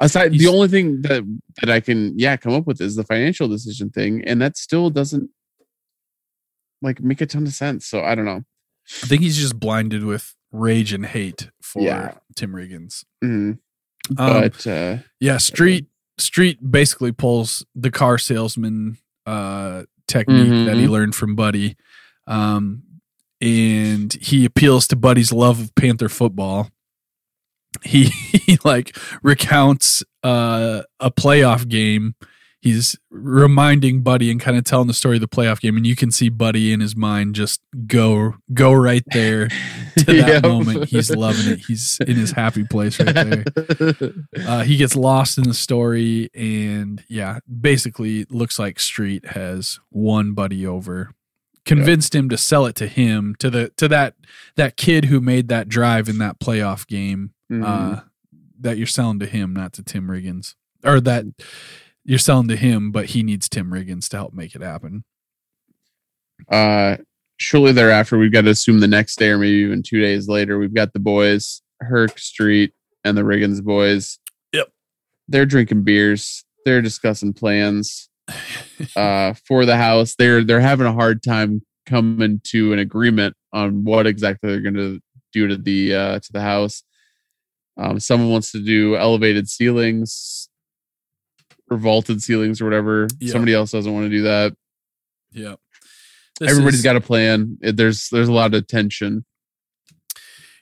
[0.00, 1.24] aside, He's- the only thing that,
[1.60, 4.22] that I can, yeah, come up with is the financial decision thing.
[4.24, 5.30] And that still doesn't
[6.82, 7.86] like make a ton of sense.
[7.86, 8.42] So I don't know.
[9.02, 12.14] I think he's just blinded with rage and hate for Yeah.
[12.36, 13.04] Tim Riggins.
[13.22, 13.58] Mhm.
[14.10, 15.86] Um, But, uh, yeah, Street
[16.18, 18.96] Street basically pulls the car salesman
[19.26, 20.90] uh, technique that he Mhm.
[20.90, 21.76] learned from Buddy,
[22.26, 22.82] um,
[23.42, 26.70] and he appeals to Buddy's love of Panther football.
[27.88, 32.14] He, he like recounts uh, a playoff game.
[32.60, 35.94] He's reminding Buddy and kind of telling the story of the playoff game, and you
[35.94, 39.46] can see Buddy in his mind just go go right there
[39.98, 40.42] to that Yep.
[40.42, 40.84] moment.
[40.88, 41.60] He's loving it.
[41.68, 43.44] He's in his happy place right there.
[44.46, 50.32] Uh, he gets lost in the story, and yeah, basically looks like Street has won
[50.34, 51.12] Buddy over,
[51.64, 54.14] convinced him to sell it to him to the to that
[54.56, 57.32] that kid who made that drive in that playoff game.
[57.50, 57.64] Mhm.
[57.64, 58.00] Uh,
[58.60, 61.24] that you're selling to him, not to Tim Riggins, or that
[62.04, 65.04] you're selling to him, but he needs Tim Riggins to help make it happen.
[66.50, 66.96] uh
[67.38, 70.58] shortly thereafter we've got to assume the next day or maybe even two days later
[70.58, 72.72] we've got the boys herc street
[73.04, 74.18] and the riggins boys
[74.52, 74.68] Yep.
[75.28, 78.08] they're drinking beers they're discussing plans
[78.96, 83.82] uh for the house they're they're having a hard time coming to an agreement on
[83.84, 85.00] what exactly they're going to
[85.32, 86.82] do to the uh to the house
[87.78, 90.48] um someone wants to do elevated ceilings
[91.70, 93.32] or vaulted ceilings or whatever Yeah.
[93.32, 94.54] somebody else doesn't want to do that
[95.32, 95.54] yeah,
[96.40, 97.58] Everybody's got a plan.
[97.60, 99.24] There's there's a lot of tension.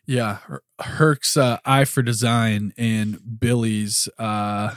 [0.07, 4.75] Yeah, Her- Herc's uh, eye for design and Billy's uh,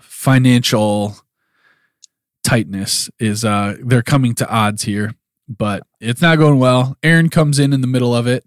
[0.00, 1.16] financial
[2.44, 5.14] tightness is uh, they're coming to odds here,
[5.48, 6.96] but it's not going well.
[7.02, 8.44] Erin comes in in the middle of it,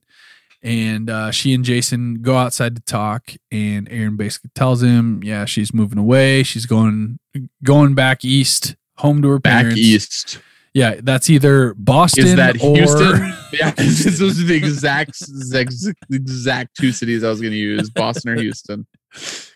[0.63, 3.33] and uh, she and Jason go outside to talk.
[3.51, 6.43] And Erin basically tells him, "Yeah, she's moving away.
[6.43, 7.19] She's going
[7.63, 9.79] going back east, home to her Back parents.
[9.79, 10.39] east.
[10.73, 13.33] Yeah, that's either Boston Is that or Houston?
[13.53, 15.75] yeah, this was the exact exact
[16.09, 18.87] exact two cities I was going to use: Boston or Houston.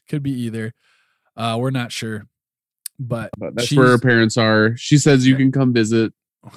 [0.10, 0.74] Could be either.
[1.36, 2.28] Uh, we're not sure,
[3.00, 4.76] but But that's where her parents are.
[4.76, 6.14] She says you can come visit.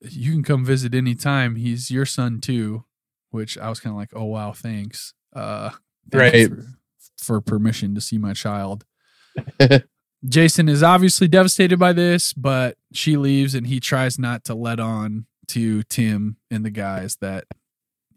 [0.00, 1.56] you can come visit anytime.
[1.56, 2.84] He's your son too,
[3.30, 5.14] which I was kind of like, oh wow, thanks.
[5.34, 5.70] Uh,
[6.10, 6.48] thank Right.
[6.48, 6.66] For,
[7.18, 8.84] for permission to see my child.
[10.28, 14.80] Jason is obviously devastated by this, but she leaves and he tries not to let
[14.80, 17.44] on to Tim and the guys that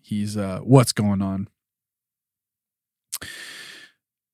[0.02, 1.48] he's uh what's going on.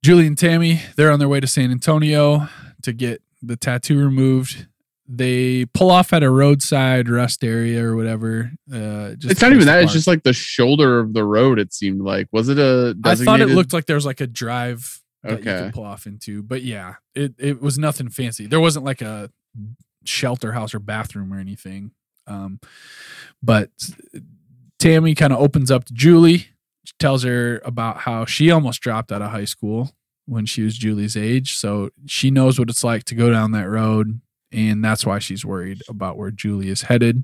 [0.03, 2.47] Julie and Tammy, they're on their way to San Antonio
[2.81, 4.67] to get the tattoo removed.
[5.10, 8.51] They pull off at a roadside rest area or whatever.
[8.70, 9.82] Uh, just it's not even that.
[9.84, 11.60] It's just like the shoulder of the road.
[11.60, 12.95] It seemed like was it a?
[13.05, 15.64] I thought it looked like there was like a drive that you Okay.
[15.66, 18.47] could pull off into, but yeah, it it was nothing fancy.
[18.47, 19.32] There wasn't like a
[20.03, 21.91] shelter house or bathroom or anything.
[22.28, 22.60] Um,
[23.41, 23.70] but
[24.80, 26.47] Tammy kind of opens up to Julie,
[26.84, 29.91] she tells her about how she almost dropped out of high school
[30.26, 33.70] when she was Julie's age, so she knows what it's like to go down that
[33.70, 34.20] road,
[34.52, 37.24] and that's why she's worried about where Julie is headed.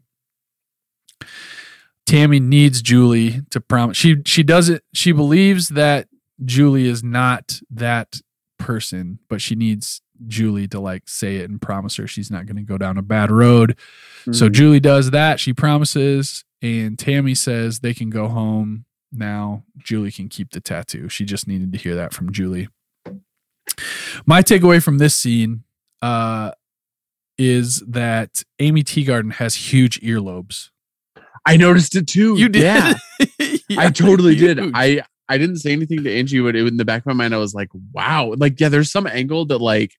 [2.05, 3.97] Tammy needs Julie to promise.
[3.97, 4.83] She she does it.
[4.93, 6.07] She believes that
[6.43, 8.19] Julie is not that
[8.59, 12.57] person, but she needs Julie to like say it and promise her she's not going
[12.57, 13.77] to go down a bad road.
[14.31, 14.51] So Mhm.
[14.53, 15.39] Julie does that.
[15.39, 19.63] She promises, and Tammy says they can go home now.
[19.77, 21.07] Julie can keep the tattoo.
[21.09, 22.67] She just needed to hear that from Julie.
[24.25, 25.63] My takeaway from this scene
[26.01, 26.51] uh,
[27.43, 30.69] is that Aimee Teegarden has huge earlobes.
[31.45, 32.37] I noticed it too.
[32.37, 32.63] You did?
[32.63, 32.93] Yeah,
[33.39, 34.59] Yeah, I totally did.
[34.73, 37.33] I I didn't say anything to Angie, but it, in the back of my mind,
[37.33, 38.33] I was like, wow.
[38.37, 39.93] Like, yeah, there's some angle that like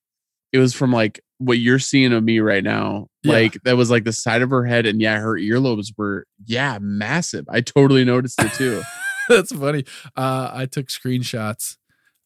[0.52, 3.08] it was from like what you're seeing of me right now.
[3.22, 3.32] Yeah.
[3.32, 6.78] Like that was like the side of her head, and yeah, her earlobes were yeah
[6.80, 7.44] massive.
[7.48, 8.82] I totally noticed it too.
[9.28, 9.84] That's funny.
[10.16, 11.76] Uh, I took screenshots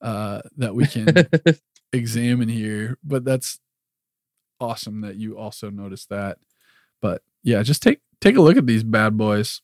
[0.02, 1.08] uh, that we can
[1.92, 3.60] examine here, but that's
[4.60, 6.38] awesome that you also noticed that.
[7.00, 9.60] But yeah, just take take a look at these bad boys.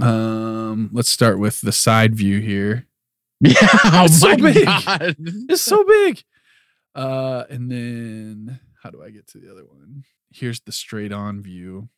[0.00, 2.86] Um, let's start with the side view here.
[3.40, 3.54] yeah,
[3.84, 4.64] oh It's so big.
[4.66, 5.16] god.
[5.18, 6.22] It's so big.
[6.94, 10.04] Uh, and then how do I get to the other one?
[10.30, 11.88] Here's the straight on view.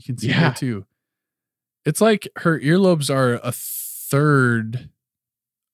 [0.00, 0.52] You can see Yeah.
[0.52, 0.86] too.
[1.84, 4.90] It's like her earlobes are a third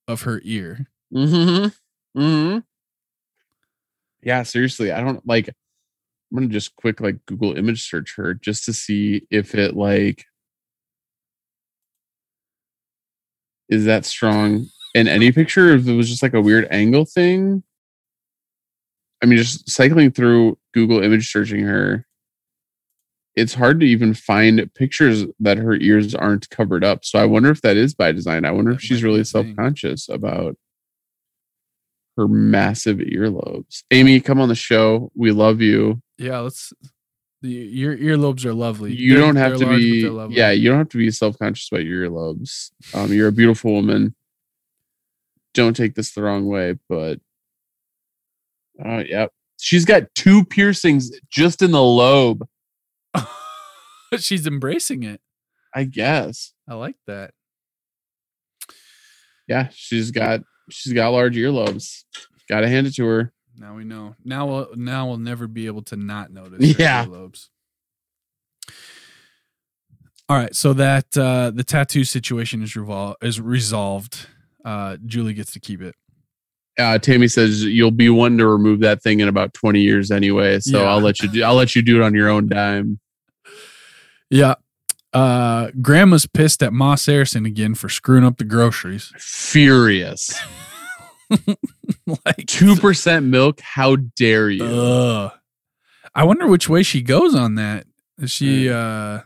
[0.08, 0.86] of her ear.
[1.12, 2.20] Mm-hmm.
[2.20, 2.58] Mm-hmm.
[4.24, 5.48] Yeah, seriously, I don't like.
[5.48, 10.24] I'm gonna just quick like Google image search her just to see if it like
[13.68, 15.74] is that strong in any picture.
[15.74, 17.62] If it was just like a weird angle thing.
[19.22, 22.06] I mean, just cycling through Google image searching her,
[23.36, 27.04] it's hard to even find pictures that her ears aren't covered up.
[27.04, 28.44] So I wonder if that is by design.
[28.44, 30.56] I wonder That if she's really self conscious about
[32.16, 33.82] her massive earlobes.
[33.90, 35.10] Aimee, come on the show.
[35.14, 36.00] We love you.
[36.18, 36.72] Yeah, let's.
[37.42, 38.94] The, your earlobes are lovely.
[38.94, 40.34] You They're- don't have to large, be.
[40.34, 42.70] Yeah, you don't have to be self conscious about your earlobes.
[42.94, 44.14] Um, you're a beautiful woman.
[45.52, 47.20] Don't take this the wrong way, but
[48.84, 49.30] oh, yep.
[49.60, 52.46] She's got two piercings just in the lobe.
[54.18, 55.20] she's embracing it.
[55.74, 56.52] I guess.
[56.68, 57.32] I like that.
[59.46, 60.40] Yeah, she's got
[60.70, 62.04] she's got large earlobes.
[62.48, 63.32] Got to hand it to her.
[63.56, 64.14] Now we know.
[64.24, 66.58] Now we'll now we'll never be able to not notice.
[66.74, 67.04] her Yeah.
[67.04, 67.48] earlobes.
[70.28, 74.26] All right, so that uh, the tattoo situation is revol- is resolved.
[74.64, 75.94] Uh, Julie gets to keep it.
[76.78, 80.60] Uh, Tammy says you'll be one to remove that thing in about twenty years anyway.
[80.60, 80.88] So Yeah.
[80.88, 81.42] I'll let you do.
[81.44, 82.98] I'll let you do it on your own dime.
[84.30, 84.54] Yeah.
[85.14, 89.12] Uh, Grandma's pissed at Ma Saracen again for screwing up the groceries.
[89.16, 90.38] Furious.
[92.06, 93.60] like Two percent milk.
[93.60, 94.64] How dare you?
[94.64, 95.32] Ugh.
[96.14, 97.86] I wonder which way she goes on that.
[98.18, 99.20] Is she uh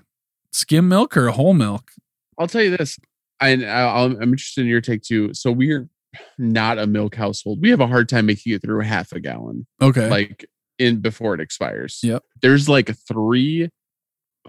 [0.53, 1.91] skim milk or whole milk?
[2.39, 2.99] I'll tell you this,
[3.41, 5.35] and I'm interested in your take too.
[5.35, 5.89] So we're
[6.39, 7.61] not a milk household.
[7.61, 10.09] We have a hard time making it through half a gallon, Okay.
[10.09, 10.47] like
[10.79, 11.99] in before it expires.
[12.03, 12.23] Yep.
[12.41, 13.69] There's like three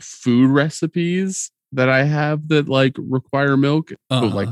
[0.02, 3.92] food recipes that I have that like require milk.
[4.10, 4.50] uh But like,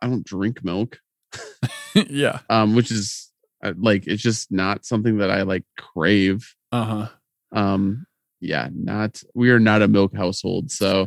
[0.00, 0.98] I don't drink milk,
[1.94, 2.40] yeah.
[2.50, 3.30] um, which is
[3.64, 6.54] uh, like it's just not something that I like crave.
[6.72, 7.08] Uh-huh.
[7.52, 8.06] um
[8.40, 11.06] yeah not we are not a milk household so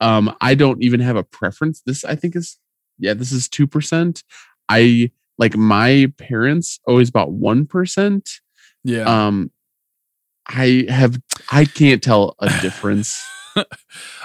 [0.00, 2.58] um i don't even have a preference this i think is
[2.98, 4.22] yeah this is 2%
[4.70, 8.40] i like my parents always bought 1%
[8.84, 9.02] Yeah.
[9.26, 9.52] um
[10.48, 11.20] i have
[11.50, 13.22] i can't tell a difference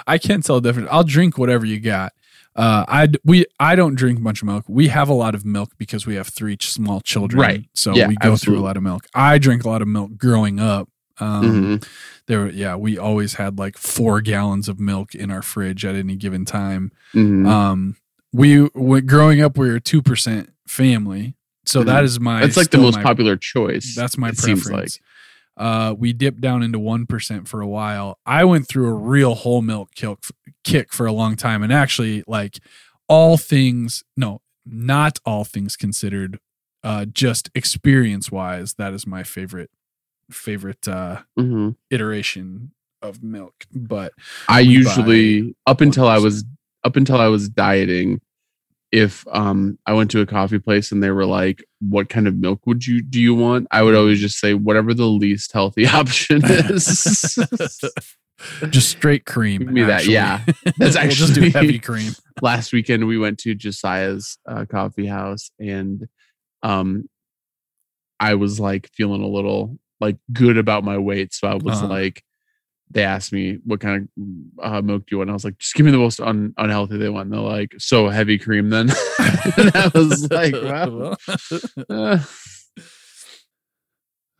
[0.06, 0.88] I can't tell a difference.
[0.90, 2.14] I'll drink whatever you got.
[2.56, 4.64] Uh, I we I don't drink much milk.
[4.66, 7.64] We have a lot of milk because we have three small children, Right.
[7.74, 9.04] So Yeah, we go through a lot of milk.
[9.14, 10.88] I drink a lot of milk growing up.
[11.20, 11.42] Um,
[11.82, 11.88] Mhm.
[12.26, 16.16] There, yeah, we always had like four gallons of milk in our fridge at any
[16.16, 16.90] given time.
[17.14, 17.46] Mhm.
[17.46, 17.96] Um,
[18.32, 18.70] we,
[19.02, 21.34] growing up, we were a two percent family,
[21.66, 22.04] so that Mhm.
[22.06, 22.40] is my.
[22.40, 24.98] that's like the most my- popular choice That's my preference.
[25.58, 28.18] Uh, we dipped down into one percent for a while.
[28.24, 30.18] I went through a real whole milk kick,
[30.64, 32.58] kick for a long time, and actually, like
[33.08, 36.38] all things, no, not all things considered,
[36.84, 39.70] uh, just experience wise, that is my favorite
[40.30, 41.74] favorite uh Mhm.
[41.90, 43.54] iteration of milk.
[43.74, 44.12] But
[44.48, 46.44] I usually up until I was
[46.84, 48.20] up until I was dieting,
[48.90, 52.36] if um I went to a coffee place and they were like, "What kind of
[52.36, 55.86] milk would you do you want?" I would always just say whatever the least healthy
[56.00, 57.38] option is.
[58.70, 59.60] just straight cream.
[59.62, 60.44] Give me that, yeah.
[60.78, 62.12] That's we'll just do heavy cream.
[62.40, 66.08] Last weekend we went to Josiah's uh, coffee house and
[66.62, 67.08] um
[68.20, 71.88] I was like feeling a little like good about my weight, so I was Uh-huh.
[71.88, 72.22] like
[72.90, 74.08] they asked me what kind
[74.60, 75.28] of uh, milk do you want.
[75.28, 77.26] And I was like, just give me the most un- unhealthy they want.
[77.26, 78.90] And they're like, so heavy cream then.
[79.56, 81.16] and I was like, well,
[81.90, 82.18] uh,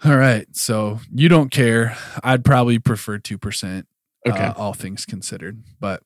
[0.04, 0.46] All right.
[0.52, 1.96] So you don't care.
[2.22, 3.84] I'd probably prefer 2%,
[4.26, 4.38] okay.
[4.38, 5.62] uh, all things considered.
[5.80, 6.02] But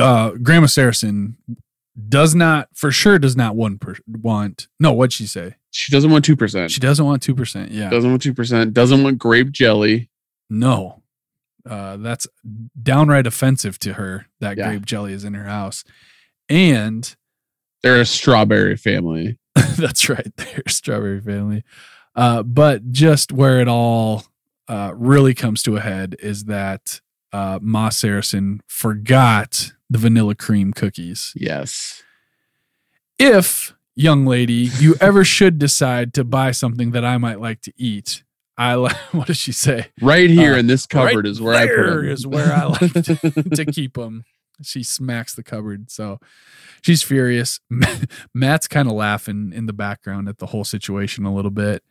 [0.00, 1.36] uh, Grandma Saracen
[2.08, 4.68] does not, for sure, does not one per- want.
[4.80, 5.56] No, what'd she say?
[5.74, 6.70] she doesn't want 2%.
[6.70, 7.68] She doesn't want 2%.
[7.70, 7.90] Yeah.
[7.90, 8.72] doesn't want 2%.
[8.72, 10.08] Doesn't want grape jelly.
[10.54, 11.02] No.
[11.68, 12.26] Uh, that's
[12.82, 14.68] downright offensive to her that Yeah.
[14.70, 15.82] grape jelly is in her house.
[16.48, 17.14] And
[17.82, 19.38] They're a strawberry family.
[19.76, 21.64] That's right there, Strawberry Family.
[22.16, 24.24] Uh, but just where it all
[24.68, 27.00] uh, really comes to a head is that
[27.32, 31.32] uh, Ma Saracen forgot the vanilla cream cookies.
[31.36, 32.02] Yes.
[33.18, 37.72] If, young lady, you ever should decide to buy something that I might like to
[37.76, 38.22] eat,
[38.56, 39.86] I like, what does she say?
[40.00, 42.08] Right here Uh, in this cupboard Right is where I put them.
[42.08, 44.24] is where I like to, to keep them.
[44.62, 45.90] She smacks the cupboard.
[45.90, 46.20] So
[46.82, 47.58] she's furious.
[48.34, 51.82] Matt's kind of laughing in the background at the whole situation a little bit.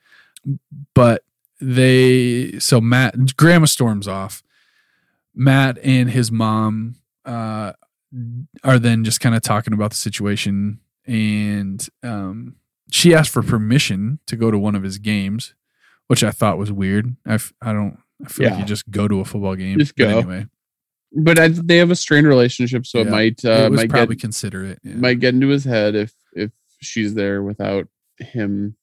[0.96, 1.24] But
[1.60, 4.44] they, so Matt, Grandma storms off.
[5.36, 6.96] Matt and his mom
[7.26, 7.74] uh,
[8.64, 10.80] are then just kind of talking about the situation.
[11.06, 12.56] And um,
[12.92, 15.54] she asked for permission to go to one of his games,
[16.08, 17.16] which I thought was weird.
[17.26, 17.98] I, f- I don't.
[18.26, 19.80] I feel like you just go to a football game.
[19.80, 20.18] Just But go.
[20.20, 20.46] anyway.
[21.16, 24.16] But I, they have a strained relationship, so it might uh, it was might probably
[24.16, 24.80] get considerate.
[24.84, 24.96] Yeah.
[24.96, 26.52] might get into his head if if
[26.82, 27.88] she's there without
[28.18, 28.76] him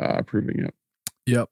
[0.00, 0.74] uh, approving it.
[1.26, 1.48] Yep.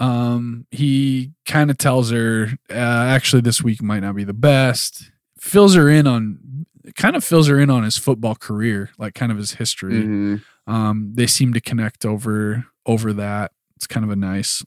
[0.00, 5.10] Um, he kind of tells her, uh, actually, this week might not be the best.
[5.40, 6.66] Fills her in on,
[6.96, 9.94] kind of fills her in on his football career, like kind of his history.
[10.02, 10.42] Mhm.
[10.66, 13.52] Um, they seem to connect over over that.
[13.78, 14.64] It's kind of a nice,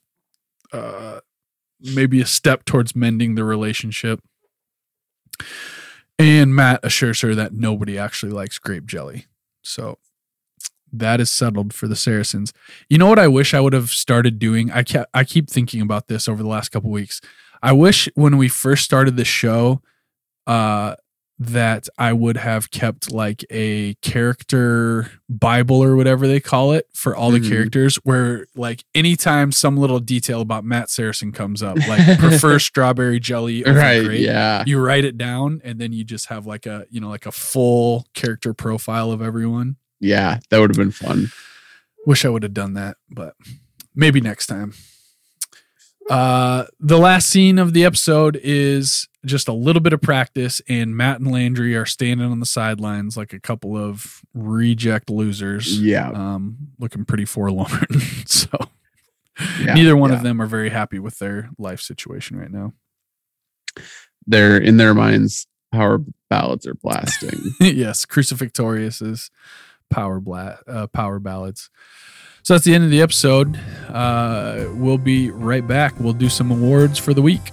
[0.72, 1.20] uh,
[1.82, 4.22] maybe a step towards mending the relationship.
[6.18, 9.26] And Matt assures her that nobody actually likes grape jelly.
[9.64, 9.98] So
[10.94, 12.54] that is settled for the Saracens.
[12.88, 14.72] You know what I wish I would have started doing?
[14.72, 17.20] I kept, I keep thinking about this over the last couple weeks.
[17.62, 19.82] I wish when we first started the show,
[20.48, 20.96] uh,
[21.42, 27.16] that I would have kept like a character Bible or whatever they call it for
[27.16, 27.50] all the mm-hmm.
[27.50, 33.20] characters, where like anytime some little detail about Matt Saracen comes up, like prefer strawberry
[33.20, 34.04] jelly Right?
[34.04, 34.64] grape, Yeah.
[34.68, 37.32] you write it down and then you just have like a you know like a
[37.32, 39.78] full character profile of everyone.
[40.00, 40.40] Yeah.
[40.52, 41.32] That would have been fun.
[42.06, 43.34] Wish I would have done that, but
[43.96, 44.74] maybe next time.
[46.10, 50.98] Uh, the last scene of the episode is just a little bit of practice, and
[50.98, 56.10] Matt and Landry are standing on the sidelines like a couple of reject losers, Yeah.
[56.10, 57.86] um, looking pretty forlorn.
[58.26, 58.50] so
[59.60, 59.74] yeah.
[59.74, 60.18] neither one yeah.
[60.18, 62.74] of them are very happy with their life situation right now.
[64.26, 65.48] They're in their minds.
[65.72, 66.00] Power
[66.30, 67.40] ballads are blasting.
[67.62, 69.32] yes, Crucifictorious is
[69.90, 71.70] power bla- uh, power ballads.
[72.44, 73.60] So that's the end of the episode.
[73.90, 75.94] Uh, we'll be right back.
[76.00, 77.52] We'll do some awards for the week.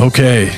[0.00, 0.54] Okay,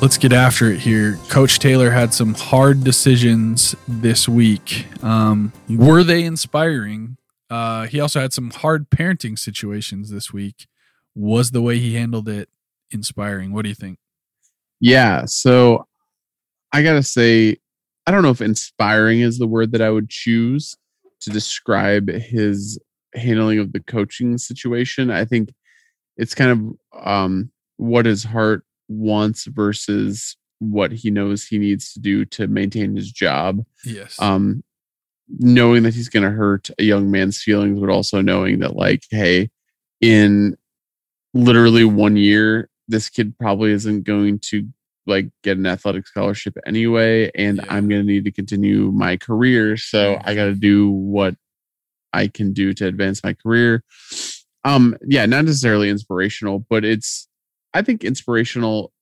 [0.00, 1.18] let's get after it here.
[1.28, 4.86] Coach Taylor had some hard decisions this week.
[5.02, 7.16] Um, were they inspiring?
[7.50, 10.66] Uh, he also had some hard parenting situations this week.
[11.14, 12.48] Was the way he handled it
[12.90, 13.52] inspiring?
[13.52, 13.98] What do you think?
[14.80, 15.24] Yeah.
[15.26, 15.86] So
[16.72, 17.56] I got to say,
[18.06, 20.76] I don't know if inspiring is the word that I would choose
[21.22, 22.78] to describe his
[23.14, 25.10] handling of the coaching situation.
[25.10, 25.52] I think
[26.16, 32.00] it's kind of um, what his heart wants versus what he knows he needs to
[32.00, 33.64] do to maintain his job.
[33.84, 34.16] Yes.
[34.20, 34.62] Um,
[35.38, 39.04] knowing that he's going to hurt a young man's feelings, but also knowing that, like,
[39.10, 39.50] hey,
[40.00, 40.56] in
[41.34, 44.66] literally one year, this kid probably isn't going to
[45.06, 47.66] like get an athletic scholarship anyway, and Yeah.
[47.68, 49.76] I'm going to need to continue my career.
[49.76, 51.34] So I got to do what
[52.12, 53.84] I can do to advance my career.
[54.64, 57.28] Um, yeah, not necessarily inspirational, but it's
[57.72, 58.92] I think inspirational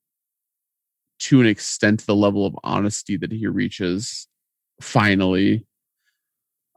[1.21, 4.29] to an extent the level of honesty that he reaches
[4.81, 5.67] finally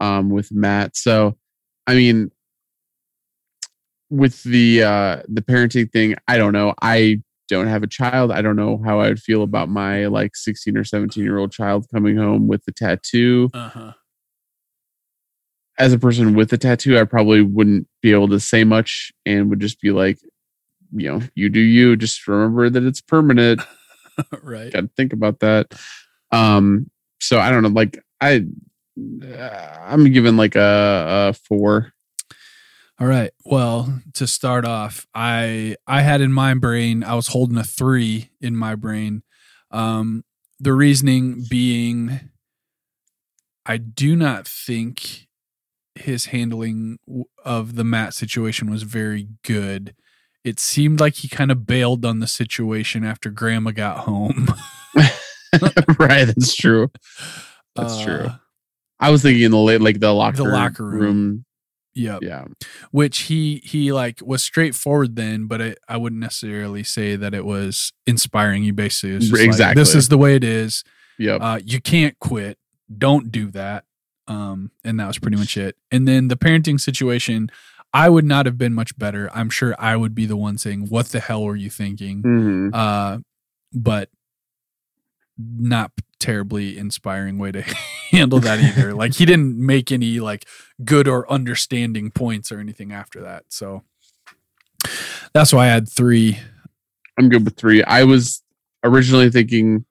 [0.01, 0.97] um with Matt.
[0.97, 1.37] So
[1.87, 2.31] I mean
[4.09, 6.73] with the uh the parenting thing, I don't know.
[6.81, 8.31] I don't have a child.
[8.31, 11.51] I don't know how I would feel about my like 16 or 17 year old
[11.51, 13.49] child coming home with the tattoo.
[13.53, 13.93] Uh huh.
[15.77, 19.49] As a person with a tattoo, I probably wouldn't be able to say much and
[19.49, 20.19] would just be like,
[20.93, 21.95] you know, you do you.
[21.95, 23.61] Just remember that it's permanent.
[24.43, 24.71] right.
[24.71, 25.73] got to think about that.
[26.31, 27.69] Um, so I don't know.
[27.69, 28.45] Like I,
[28.97, 31.93] I'm giving like a, a four.
[32.99, 33.31] All right.
[33.45, 38.29] Well, to start off, I I had in my brain, I was holding a three
[38.39, 39.23] in my brain.
[39.71, 40.23] Um,
[40.59, 42.29] the reasoning being,
[43.65, 45.27] I do not think
[45.95, 46.99] his handling
[47.43, 49.95] of the Matt situation was very good.
[50.43, 54.47] It seemed like he kind of bailed on the situation after Grandma got home.
[55.99, 56.91] right, that's true.
[57.75, 58.29] That's true.
[59.01, 60.99] I was thinking in the late, like the locker, the locker room.
[61.01, 61.45] room.
[61.93, 62.19] Yep.
[62.21, 62.45] Yeah,
[62.91, 67.43] which he he like was straightforward then, but I, I wouldn't necessarily say that it
[67.43, 68.63] was inspiring.
[68.63, 70.83] He basically was just like, this is the way it is.
[71.19, 72.57] yep, Uh, you can't quit.
[72.97, 73.83] Don't do that.
[74.27, 75.75] Um, and that was pretty much it.
[75.91, 77.51] And then the parenting situation,
[77.93, 79.29] I would not have been much better.
[79.33, 82.69] I'm sure I would be the one saying, "What the hell were you thinking?" Mhm.
[82.73, 83.17] Uh,
[83.73, 84.09] but
[85.37, 85.91] not
[86.21, 87.61] terribly inspiring way to
[88.11, 88.93] handle that either.
[88.95, 90.45] like he didn't make any like
[90.85, 93.43] good or understanding points or anything after that.
[93.49, 93.83] So
[95.33, 96.39] that's why I had three.
[97.19, 97.83] I'm good with three.
[97.83, 98.41] I was
[98.83, 99.85] originally thinking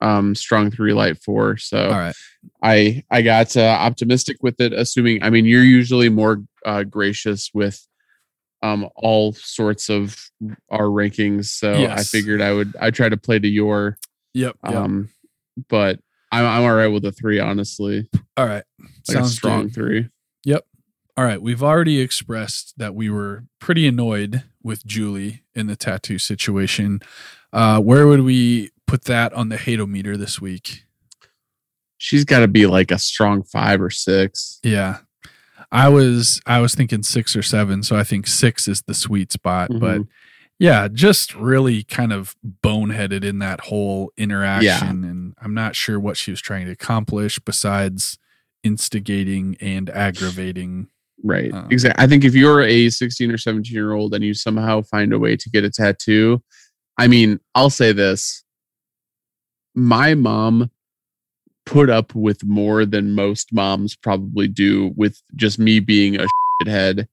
[0.00, 1.56] um strong three, light four.
[1.56, 2.16] So All right.
[2.62, 5.22] I I got uh, optimistic with it, assuming.
[5.22, 7.86] I mean, you're usually more uh, gracious with
[8.62, 10.16] um all sorts of
[10.70, 11.46] our rankings.
[11.46, 13.98] So I figured I would I try to play to your
[14.34, 14.56] Yep.
[14.68, 14.90] yep.
[15.68, 16.00] But
[16.32, 18.08] I'm I'm all right with a three, honestly.
[18.36, 18.64] All right.
[18.80, 19.74] Like a Sounds strong good.
[19.74, 20.08] three.
[21.16, 21.40] All right.
[21.40, 27.00] We've already expressed that we were pretty annoyed with Julie in the tattoo situation.
[27.52, 30.82] Uh, where would we put that on the hate-o-meter this week?
[31.98, 34.58] She's gotta be like a strong five or six.
[34.64, 34.98] Yeah.
[35.70, 39.30] I was I was thinking six or seven, so I think six is the sweet
[39.32, 39.70] spot.
[39.72, 40.08] But Mhm.
[40.58, 45.04] Yeah, just really kind of boneheaded in that whole interaction.
[45.04, 48.18] And I'm not sure what she was trying to accomplish besides
[48.62, 50.88] instigating and aggravating.
[51.22, 51.52] Right.
[51.52, 52.02] Uh, exactly.
[52.02, 55.18] I think if you're a 16 or 17 year old and you somehow find a
[55.18, 56.42] way to get a tattoo,
[56.98, 58.44] I mean, I'll say this.
[59.74, 60.70] My mom
[61.66, 66.26] put up with more than most moms probably do with just me being a
[66.62, 67.06] shithead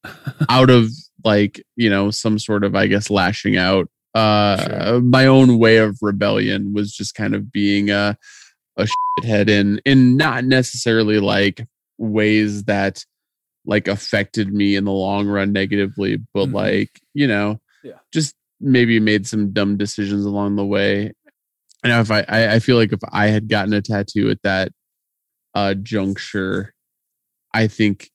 [0.49, 0.89] out of
[1.23, 3.87] like, you know, some sort of, I guess, lashing out.
[4.13, 5.01] Uh, Sure.
[5.01, 8.17] my own way of rebellion was just kind of being a,
[8.77, 8.87] a
[9.21, 11.65] shithead in, in not necessarily like
[11.97, 13.05] ways that
[13.65, 16.53] like affected me in the long run negatively, but Mhm.
[16.53, 17.99] like, you know, Yeah.
[18.11, 21.13] just maybe made some dumb decisions along the way.
[21.83, 24.71] And if I, I, I feel like if I had gotten a tattoo at that
[25.53, 26.73] uh juncture,
[27.53, 28.09] I think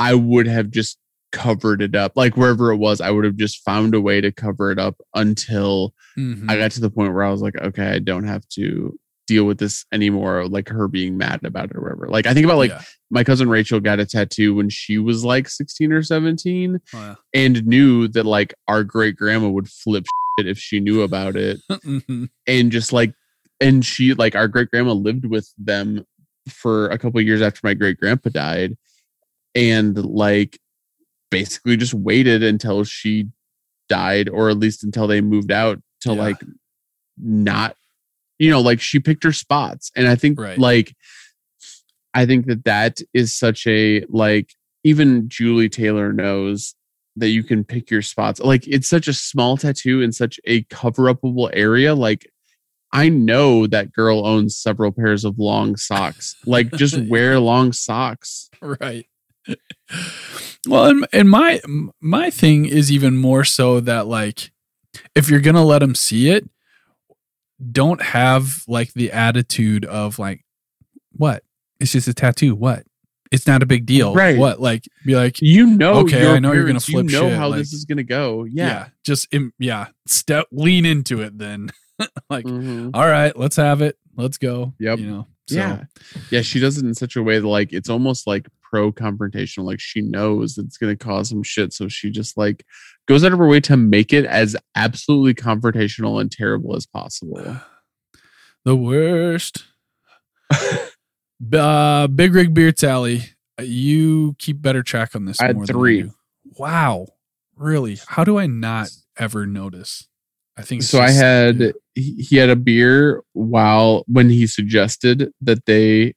[0.00, 0.98] I would have just
[1.32, 2.12] covered it up.
[2.16, 4.96] Like wherever it was, I would have just found a way to cover it up
[5.14, 6.50] until Mhm.
[6.50, 8.98] I got to the point where I was like, okay, I don't have to
[9.28, 10.48] deal with this anymore.
[10.48, 12.08] Like her being mad about it or whatever.
[12.08, 12.82] Like I think about like Yeah.
[13.12, 17.16] my cousin Rachel got a tattoo when she was like 16 or 17 Wow.
[17.32, 20.04] and knew that like our great grandma would flip
[20.38, 21.60] shit if she knew about it.
[21.84, 22.28] Mhm.
[22.48, 23.12] And just like,
[23.60, 26.04] and she like our great grandma lived with them
[26.48, 28.76] for a couple of years after my great grandpa died.
[29.54, 30.58] And like
[31.30, 33.28] basically just waited until she
[33.88, 36.20] died or at least until they moved out to Yeah.
[36.20, 36.36] like
[37.18, 37.76] not
[38.38, 39.90] you know like she picked her spots.
[39.96, 40.58] And i think Right.
[40.58, 40.94] like
[42.14, 44.50] i think that that is such a like
[44.84, 46.74] even julie taylor knows
[47.16, 48.40] that you can pick your spots.
[48.40, 51.94] Like it's such a small tattoo in such a cover upable area.
[51.94, 52.30] Like
[52.92, 56.36] i know that girl owns several pairs of long socks.
[56.46, 58.48] Like just wear long socks.
[58.62, 59.06] Right
[60.68, 61.60] well and, and my
[62.00, 64.50] my thing is even more so that like
[65.14, 66.48] if you're gonna let them see it
[67.72, 70.44] don't have like the attitude of like
[71.12, 71.42] what?
[71.78, 72.54] It's just a tattoo.
[72.54, 72.84] What?
[73.30, 74.14] It's not a big deal.
[74.14, 74.38] Right.
[74.38, 74.60] what?
[74.60, 77.48] Like be like you know Okay, I know you're gonna flip you know shit, how
[77.50, 78.44] like- this is gonna go.
[78.44, 79.28] Yeah, yeah, just
[79.58, 79.88] yeah.
[80.06, 81.70] Step lean into it then.
[82.30, 82.92] Like Mhm.
[82.94, 83.98] all right let's have it.
[84.16, 84.98] Let's go Yep.
[85.00, 85.84] you know so yeah
[86.30, 89.64] yeah she does it in such a way that like it's almost like pro confrontational
[89.64, 92.64] like she knows it's going to cause some shit so she just like
[93.06, 97.56] goes out of her way to make it as absolutely confrontational and terrible as possible
[98.64, 99.64] the worst
[101.54, 103.24] uh, Big Rig Beer Tally,
[103.60, 105.40] you keep better track on this.
[105.40, 106.10] I had more than three.
[106.56, 107.06] Wow,
[107.56, 107.98] really?
[108.08, 110.08] How do I not ever notice?
[110.60, 111.70] I think so i had yeah.
[111.94, 116.14] he had a beer while when he suggested that they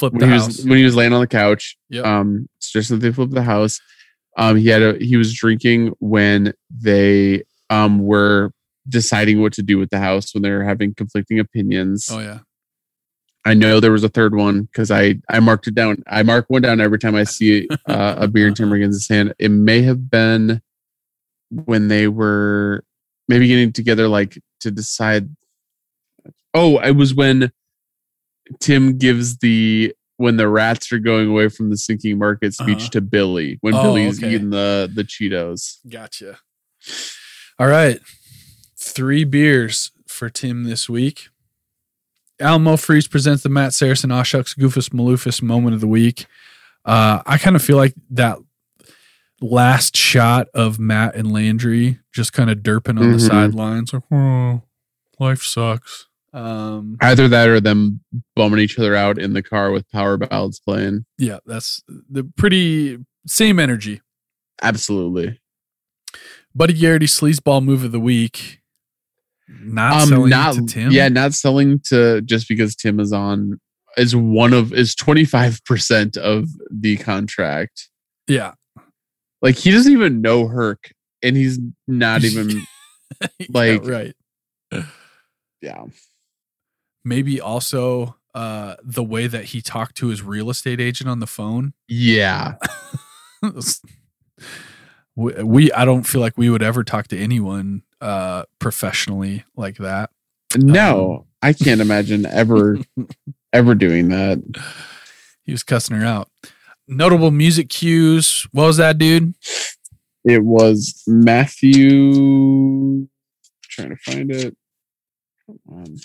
[0.00, 0.46] the when he house.
[0.46, 2.04] was when he was laying on the couch Yep.
[2.04, 3.80] um suggested that they flip the house
[4.36, 8.50] um he had a he was drinking when they um were
[8.88, 12.40] deciding what to do with the house when they were having conflicting opinions oh yeah,
[13.46, 16.02] I know there was a third one because I I marked it down.
[16.06, 19.34] I mark one down every time I see uh, a beer in Tim Riggins' hand.
[19.38, 20.62] It may have been
[21.50, 22.84] when they were
[23.28, 25.28] maybe getting together, like to decide.
[26.54, 27.52] Oh, it was when
[28.60, 32.88] Tim gives the when the rats are going away from the sinking market speech Uh-huh.
[32.90, 34.34] to Billy when Oh, Billy's okay.
[34.34, 35.78] eating the the Cheetos.
[35.88, 36.38] gotcha.
[37.58, 38.00] All right,
[38.78, 41.28] three beers for Tim this week.
[42.40, 46.26] Alamo Freeze presents the Matt Saracen Oshucks Goofus Maloofus moment of the week.
[46.84, 48.38] Uh, I kind of feel like that
[49.44, 53.28] last shot of Matt and Landry just kind of derping on the Mhm.
[53.28, 54.62] sidelines, like, oh,
[55.20, 56.06] life sucks.
[56.32, 58.00] Um, Either that or them
[58.34, 61.04] bumming each other out in the car with power ballads playing.
[61.18, 64.00] yeah, that's the pretty same energy.
[64.62, 65.40] Absolutely.
[66.54, 68.60] Buddy Garrity sleazeball move of the week.
[69.48, 70.90] Not um selling not to Tim.
[70.90, 73.60] yeah not selling to just because tim is on
[73.98, 77.90] is one of is 25% of the contract
[78.26, 78.54] yeah.
[79.44, 80.92] Like he doesn't even know herc
[81.22, 82.50] and he's not even
[83.38, 84.14] Yeah, Like- right.
[85.62, 85.84] yeah
[87.04, 91.26] Maybe also uh, the way that he talked to his real estate agent on the
[91.26, 91.74] phone.
[91.86, 92.54] yeah
[95.16, 99.76] we, we I don't feel like we would ever talk to anyone uh professionally like
[99.78, 100.10] that.
[100.56, 102.78] No, I can't imagine ever
[103.52, 104.42] ever doing that.
[105.44, 106.28] He was cussing her out.
[106.86, 108.46] Notable music cues.
[108.52, 109.34] What was that, dude?
[110.24, 113.06] It was Matthew.
[113.62, 114.56] Trying to find it.
[115.46, 115.96] Come on.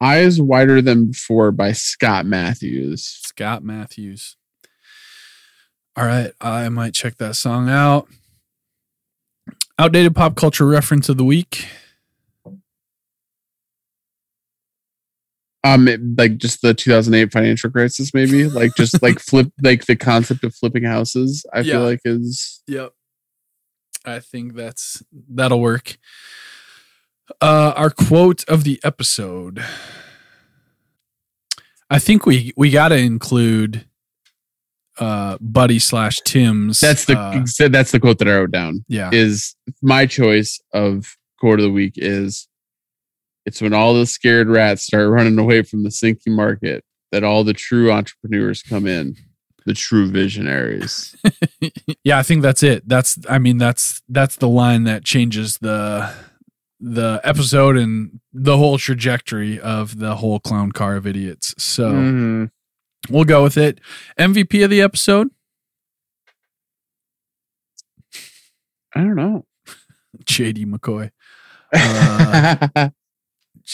[0.00, 3.04] Eyes Wider Than Before by Scott Matthews.
[3.04, 4.36] Scott Matthews.
[5.96, 8.06] All right, I might check that song out.
[9.80, 11.66] Outdated pop culture reference of the week.
[15.64, 19.96] Um, it- like just the 2008 financial crisis, maybe like just like flip, like the
[19.96, 21.44] concept of flipping houses.
[21.52, 21.72] I Yeah.
[21.74, 22.92] feel like is Yep.
[24.04, 25.98] I think that's that'll work.
[27.40, 29.62] Uh our quote of the episode.
[31.90, 33.84] I think we we got to include
[34.98, 36.80] uh Buddy slash Tim's.
[36.80, 38.84] that's the uh, that's the quote that I wrote down.
[38.88, 39.10] yeah.
[39.12, 42.47] Is my choice of quote of the week is
[43.48, 47.42] it's when all the scared rats start running away from the sinking market that all
[47.44, 49.16] the true entrepreneurs come in,
[49.64, 51.16] the true visionaries.
[52.04, 52.86] yeah, I think that's it.
[52.86, 56.12] That's I mean that's that's the line that changes the
[56.80, 61.54] the episode and the whole trajectory of the whole clown car of idiots.
[61.58, 62.50] So Mhm.
[63.10, 63.80] we'll go with it.
[64.18, 65.28] MVP of the episode,
[68.94, 69.44] I don't know.
[70.24, 71.10] JD McCoy.
[71.70, 72.88] Uh,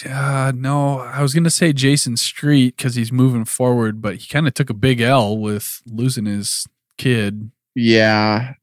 [0.04, 4.48] Uh, no, I was gonna say Jason Street because he's moving forward, but he kind
[4.48, 6.66] of took a big L with losing his
[6.98, 7.50] kid.
[7.74, 8.54] yeah.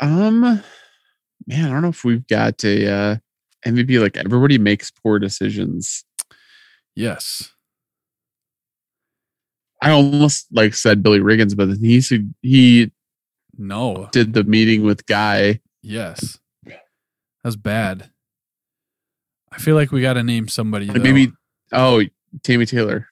[0.00, 0.62] Um man,
[1.64, 3.16] I don't know if we've got a uh
[3.66, 6.04] MVP like everybody makes poor decisions.
[6.94, 7.52] Yes,
[9.82, 12.90] I almost like said Billy Riggins, but then he said he
[13.56, 15.60] no, did the meeting with Guy.
[15.82, 16.38] yes,
[17.42, 18.10] that's bad.
[19.56, 20.86] I feel like we got to name somebody.
[20.86, 21.32] Like maybe
[21.72, 22.02] oh
[22.42, 23.08] Tammy Taylor.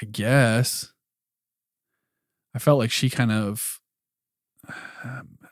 [0.00, 0.92] I guess.
[2.54, 3.80] I felt like she kind of.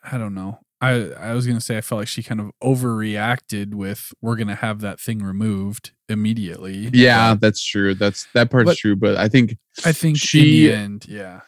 [0.02, 0.60] I don't know.
[0.80, 4.54] I I was gonna say I felt like she kind of overreacted with we're gonna
[4.54, 6.88] have that thing removed immediately.
[6.92, 7.94] Yeah, But that's true.
[7.94, 8.96] That's that part's But- true.
[8.96, 11.40] But I think I think she- and yeah.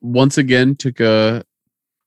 [0.00, 1.44] once again took a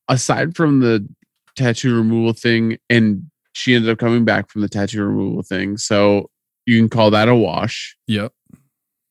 [0.07, 1.07] aside from the
[1.55, 5.77] tattoo removal thing, and she ended up coming back from the tattoo removal thing.
[5.77, 6.29] So
[6.65, 7.95] you can call that a wash.
[8.07, 8.31] Yep.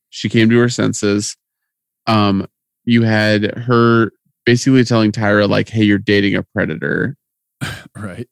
[0.09, 1.35] She came to her senses.
[2.07, 2.47] Um,
[2.85, 4.11] you had her
[4.45, 7.15] basically telling Tyra like, "Hey, you're dating a predator."
[7.95, 8.27] Right.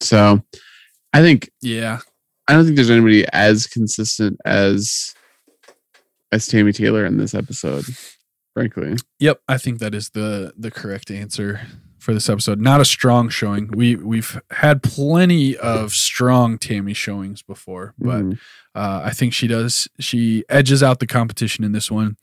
[0.00, 0.42] So
[1.12, 2.00] I think Yeah.
[2.48, 5.14] I don't think there's anybody as consistent as
[6.32, 7.84] as Tammy Taylor in this episode.
[8.54, 9.40] Frankly, Yep.
[9.48, 11.60] I think that is the the correct answer
[12.06, 12.60] for this episode.
[12.60, 13.68] Not a strong showing.
[13.74, 18.38] We we've had plenty of strong Tammy showings before, but Mhm.
[18.76, 19.88] uh, I think she does.
[19.98, 22.16] She edges out the competition in this one.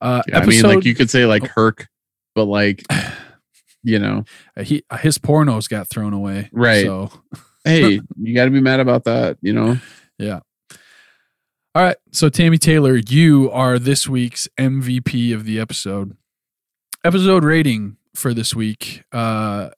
[0.00, 1.48] Uh, Yeah, I mean, like you could say like Oh.
[1.56, 1.88] Herc,
[2.34, 2.84] but like
[3.82, 4.24] you know,
[4.58, 6.50] uh, he his pornos got thrown away.
[6.52, 6.84] Right.
[6.84, 7.10] So
[7.64, 9.38] hey, you got to be mad about that.
[9.40, 9.78] You know,
[10.18, 10.40] Yeah.
[11.74, 11.96] all right.
[12.12, 16.14] So Tammy Taylor, you are this week's MVP of the episode.
[17.04, 19.02] Episode rating for this week.
[19.12, 19.70] Uh,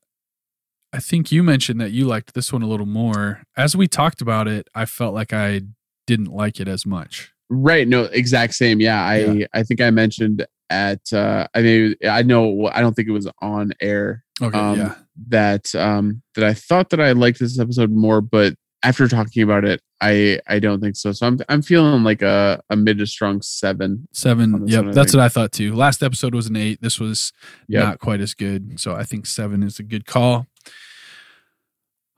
[0.93, 3.43] I think you mentioned that you liked this one a little more.
[3.57, 5.63] As we talked about it, I felt like I
[6.07, 7.33] didn't like it as much.
[7.49, 7.87] right?
[7.89, 8.81] No, exact same.
[8.81, 9.47] Yeah, I Yeah.
[9.55, 13.29] I think I mentioned at uh I mean I know I don't think it was
[13.43, 14.59] on air Okay.
[14.59, 14.95] um yeah.
[15.29, 18.55] that um that I thought that I liked this episode more, but
[18.85, 21.13] after talking about it, I I don't think so.
[21.13, 24.09] So I'm I'm feeling like a a mid to strong seven.
[24.13, 24.67] Seven.
[24.67, 24.85] Yep.
[24.85, 25.21] one, That's think.
[25.21, 25.75] what I thought too.
[25.75, 26.81] Last episode was an eight.
[26.83, 27.33] This was
[27.69, 27.85] Yep.
[27.85, 28.81] not quite as good.
[28.81, 30.47] So I think seven is a good call.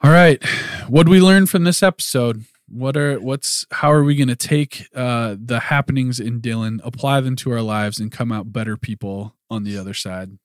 [0.02, 0.42] All right.
[0.88, 2.44] What do we learn from this episode?
[2.68, 7.36] What are what's how are we gonna take uh the happenings in Dillon, apply them
[7.36, 10.38] to our lives, and come out better people on the other side?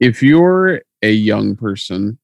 [0.00, 2.18] If you're a young person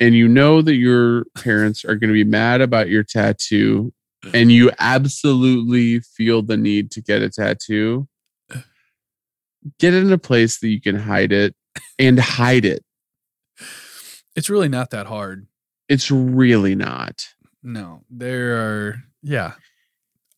[0.00, 3.92] and you know that your parents are going to be mad about your tattoo
[4.32, 8.08] and you absolutely feel the need to get a tattoo,
[9.78, 11.54] get it in a place that you can hide it
[11.98, 12.84] and hide it.
[14.34, 15.46] It's really not that hard.
[15.88, 17.28] It's really not.
[17.62, 19.52] No, there are yeah.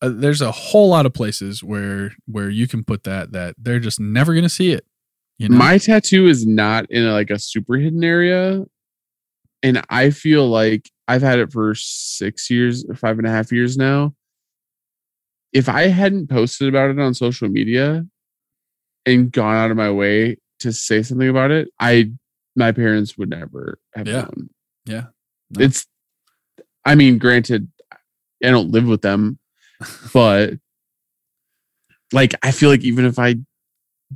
[0.01, 3.79] Uh, there's a whole lot of places where where you can put that that they're
[3.79, 4.85] just never gonna see it.
[5.37, 8.65] You know, My tattoo is not in a, like a super hidden area.
[9.67, 13.75] And I feel like I've had it for six years, five and a half years
[13.77, 14.15] now.
[15.51, 18.05] If I hadn't posted about it on social media
[19.05, 22.11] and gone out of my way to say something about it, I
[22.55, 24.21] my parents would never have Yeah.
[24.21, 24.49] known.
[24.85, 25.05] Yeah.
[25.51, 25.65] No.
[25.65, 25.85] It's,
[26.85, 29.37] I mean, granted, I don't live with them,
[30.13, 30.53] but
[32.13, 33.35] like, I feel like even if I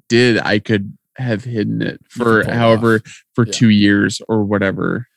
[0.07, 3.01] did, I could have hidden it for could pull it however,
[3.35, 3.51] for Yeah.
[3.51, 5.07] two years or whatever.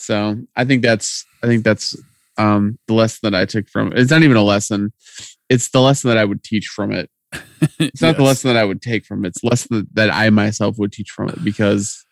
[0.00, 1.96] So I think that's, I think that's,
[2.38, 3.98] um, the lesson that I took from it.
[3.98, 4.92] it's not even a lesson.
[5.48, 7.10] It's the lesson that I would teach from it.
[7.78, 9.28] It's not the lesson that I would take from it.
[9.28, 12.04] It's lesson that I myself would teach from it because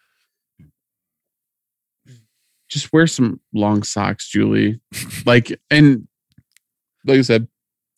[2.69, 4.81] just wear some long socks, Julie.
[5.25, 6.07] Like, and
[7.07, 7.49] like I said,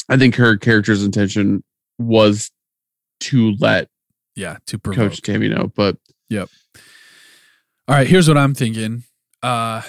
[0.08, 1.64] I think her character's intention
[1.98, 2.50] was
[3.20, 3.88] to let
[4.36, 5.10] Yeah, to provoke.
[5.10, 5.96] Coach Tammy know, but
[6.28, 6.48] yep.
[7.88, 9.02] All right, here's what I'm thinking.
[9.42, 9.82] Uh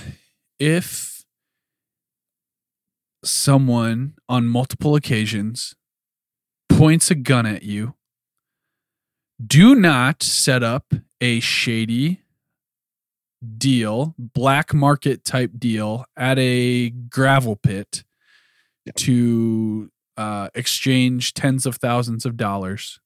[0.60, 1.23] if
[3.23, 5.76] someone on multiple occasions
[6.69, 7.95] points a gun at you,
[9.45, 12.22] do not set up a shady
[13.57, 18.03] deal, black market type deal at a gravel pit
[18.86, 18.94] Yeah.
[18.98, 22.99] to uh, exchange tens of thousands of dollars.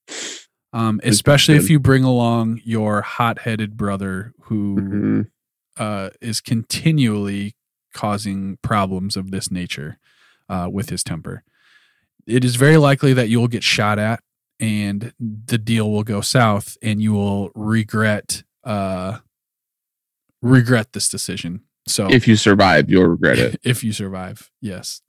[0.72, 5.30] Um, especially if you bring along your hot-headed brother who mhm,
[5.76, 7.54] uh, is continually
[7.94, 9.98] causing problems of this nature
[10.48, 11.42] uh, with his temper.
[12.26, 14.20] It is very likely that you will get shot at
[14.58, 19.18] and the deal will go south and you will regret uh,
[20.42, 21.62] regret this decision.
[21.86, 23.60] So if you survive, you'll regret it.
[23.64, 25.02] if you survive, yes.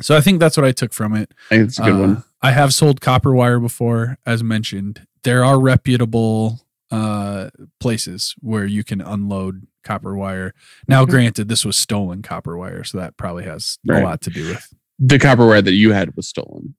[0.00, 1.32] So I think that's what I took from it.
[1.50, 2.24] I think it's a good Uh, one.
[2.42, 5.06] I have sold copper wire before, as mentioned.
[5.24, 7.50] There are reputable uh,
[7.80, 10.54] places where you can unload copper wire.
[10.86, 14.02] Now, granted, this was stolen copper wire, so that probably has Right.
[14.02, 14.72] a lot to do with.
[14.98, 16.74] The copper wire that you had was stolen.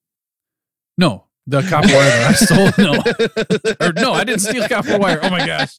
[0.98, 2.72] No, the copper wire that I stole.
[2.78, 5.20] No, or no, I didn't steal copper wire.
[5.24, 5.74] Oh my gosh,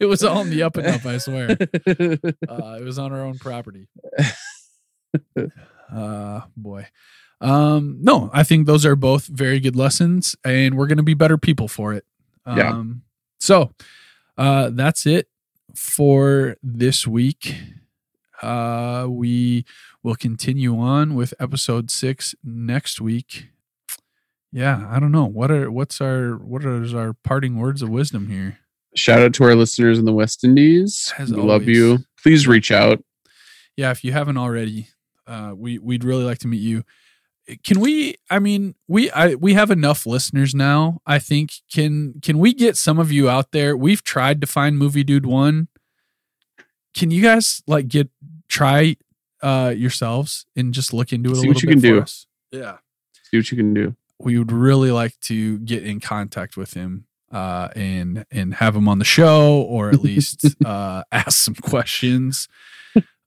[0.00, 1.06] it was all in the up and up.
[1.06, 3.88] I swear, uh, it was on our own property.
[5.94, 6.86] uh boy
[7.42, 11.36] um no i think those are both very good lessons and we're gonna be better
[11.36, 12.04] people for it
[12.46, 12.84] um Yeah.
[13.40, 13.72] so
[14.38, 15.28] uh that's it
[15.74, 17.56] for this week
[18.42, 19.64] uh we
[20.02, 23.48] will continue on with episode six next week
[24.52, 28.28] yeah i don't know what are what's our what are our parting words of wisdom
[28.28, 28.58] here
[28.94, 31.14] Shout out to our listeners in the West Indies.
[31.16, 32.00] As we love you.
[32.22, 33.02] Please reach out.
[33.74, 34.88] yeah if you haven't already
[35.26, 36.82] uh we we'd really like to meet you
[37.64, 42.38] can we i mean we i we have enough listeners now i think can can
[42.38, 45.68] we get some of you out there we've tried to find movie dude one
[46.94, 48.08] can you guys like get
[48.48, 48.96] try
[49.42, 51.86] uh yourselves and just look into it a See little what you bit can for
[51.86, 52.00] do.
[52.00, 52.26] us?
[52.52, 52.76] yeah
[53.30, 53.96] See what you can do.
[54.20, 58.88] we would really like to get in contact with him uh, and and have him
[58.88, 62.46] on the show or at least uh, ask some questions.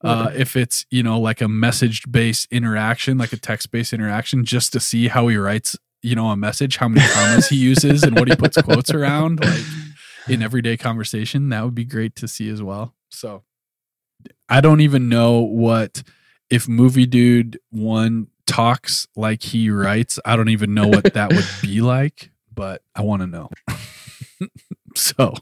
[0.04, 4.44] Uh, if it's you know like a message based interaction, like a text based interaction,
[4.44, 8.02] just to see how he writes you know a message, how many commas he uses,
[8.02, 9.62] and what he puts quotes around, like
[10.28, 12.94] in everyday conversation, that would be great to see as well.
[13.08, 13.42] So
[14.48, 16.02] I don't even know what
[16.50, 20.18] if movie dude one talks like he writes.
[20.24, 23.50] I don't even know what that would be like, but I want to know.
[24.94, 25.34] so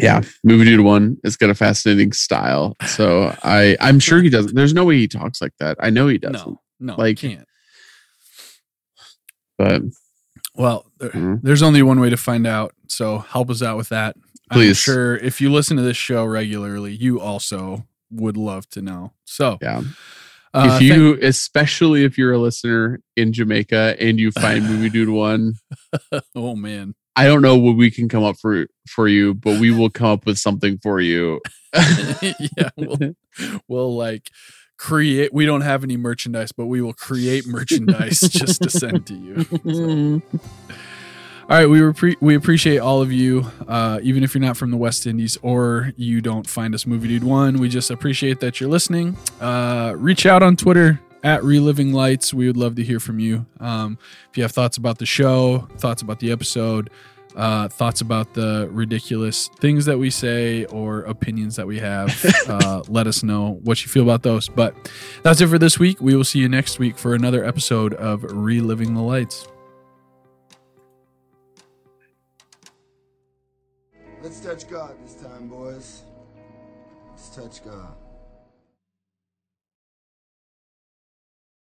[0.00, 0.22] Yeah.
[0.44, 2.76] Movie Dude One has got a fascinating style.
[2.86, 4.54] So I I'm sure he doesn't.
[4.54, 5.76] There's no way he talks like that.
[5.80, 6.46] I know he doesn't.
[6.48, 7.46] no, no, Like- can't.
[9.58, 9.82] But
[10.54, 11.40] Well, there, Mhm.
[11.42, 12.74] there's only one way to find out.
[12.88, 14.16] So help us out with that.
[14.50, 14.78] I'm Please.
[14.78, 19.12] sure if you listen to this show regularly, you also would love to know.
[19.24, 19.82] So yeah.
[20.54, 25.10] uh, if you especially if you're a listener in Jamaica and you find Movie Dude
[25.10, 25.54] One,
[26.34, 29.72] oh man, I don't know what we can come up for for you, but we
[29.72, 31.40] will come up with something for you.
[31.74, 33.14] yeah, we'll,
[33.66, 34.30] we'll like
[34.76, 35.34] create.
[35.34, 39.44] We don't have any merchandise, but we will create merchandise just to send to you.
[39.74, 40.22] So.
[41.50, 44.70] All right, we repre- we appreciate all of you, uh, even if you're not from
[44.70, 47.58] the West Indies or you don't find us Movie Dude One.
[47.58, 49.16] We just appreciate that you're listening.
[49.40, 52.32] Uh, reach out on Twitter at Reliving Lights.
[52.32, 53.46] We would love to hear from you.
[53.60, 53.98] Um,
[54.30, 56.90] if you have thoughts about the show, thoughts about the episode,
[57.36, 62.82] uh, thoughts about the ridiculous things that we say or opinions that we have, uh,
[62.88, 64.48] let us know what you feel about those.
[64.48, 64.74] But
[65.22, 66.00] that's it for this week.
[66.00, 69.46] We will see you next week for another episode of Reliving the Lights.
[74.20, 76.02] Let's touch God this time, boys.
[77.10, 77.94] Let's touch God.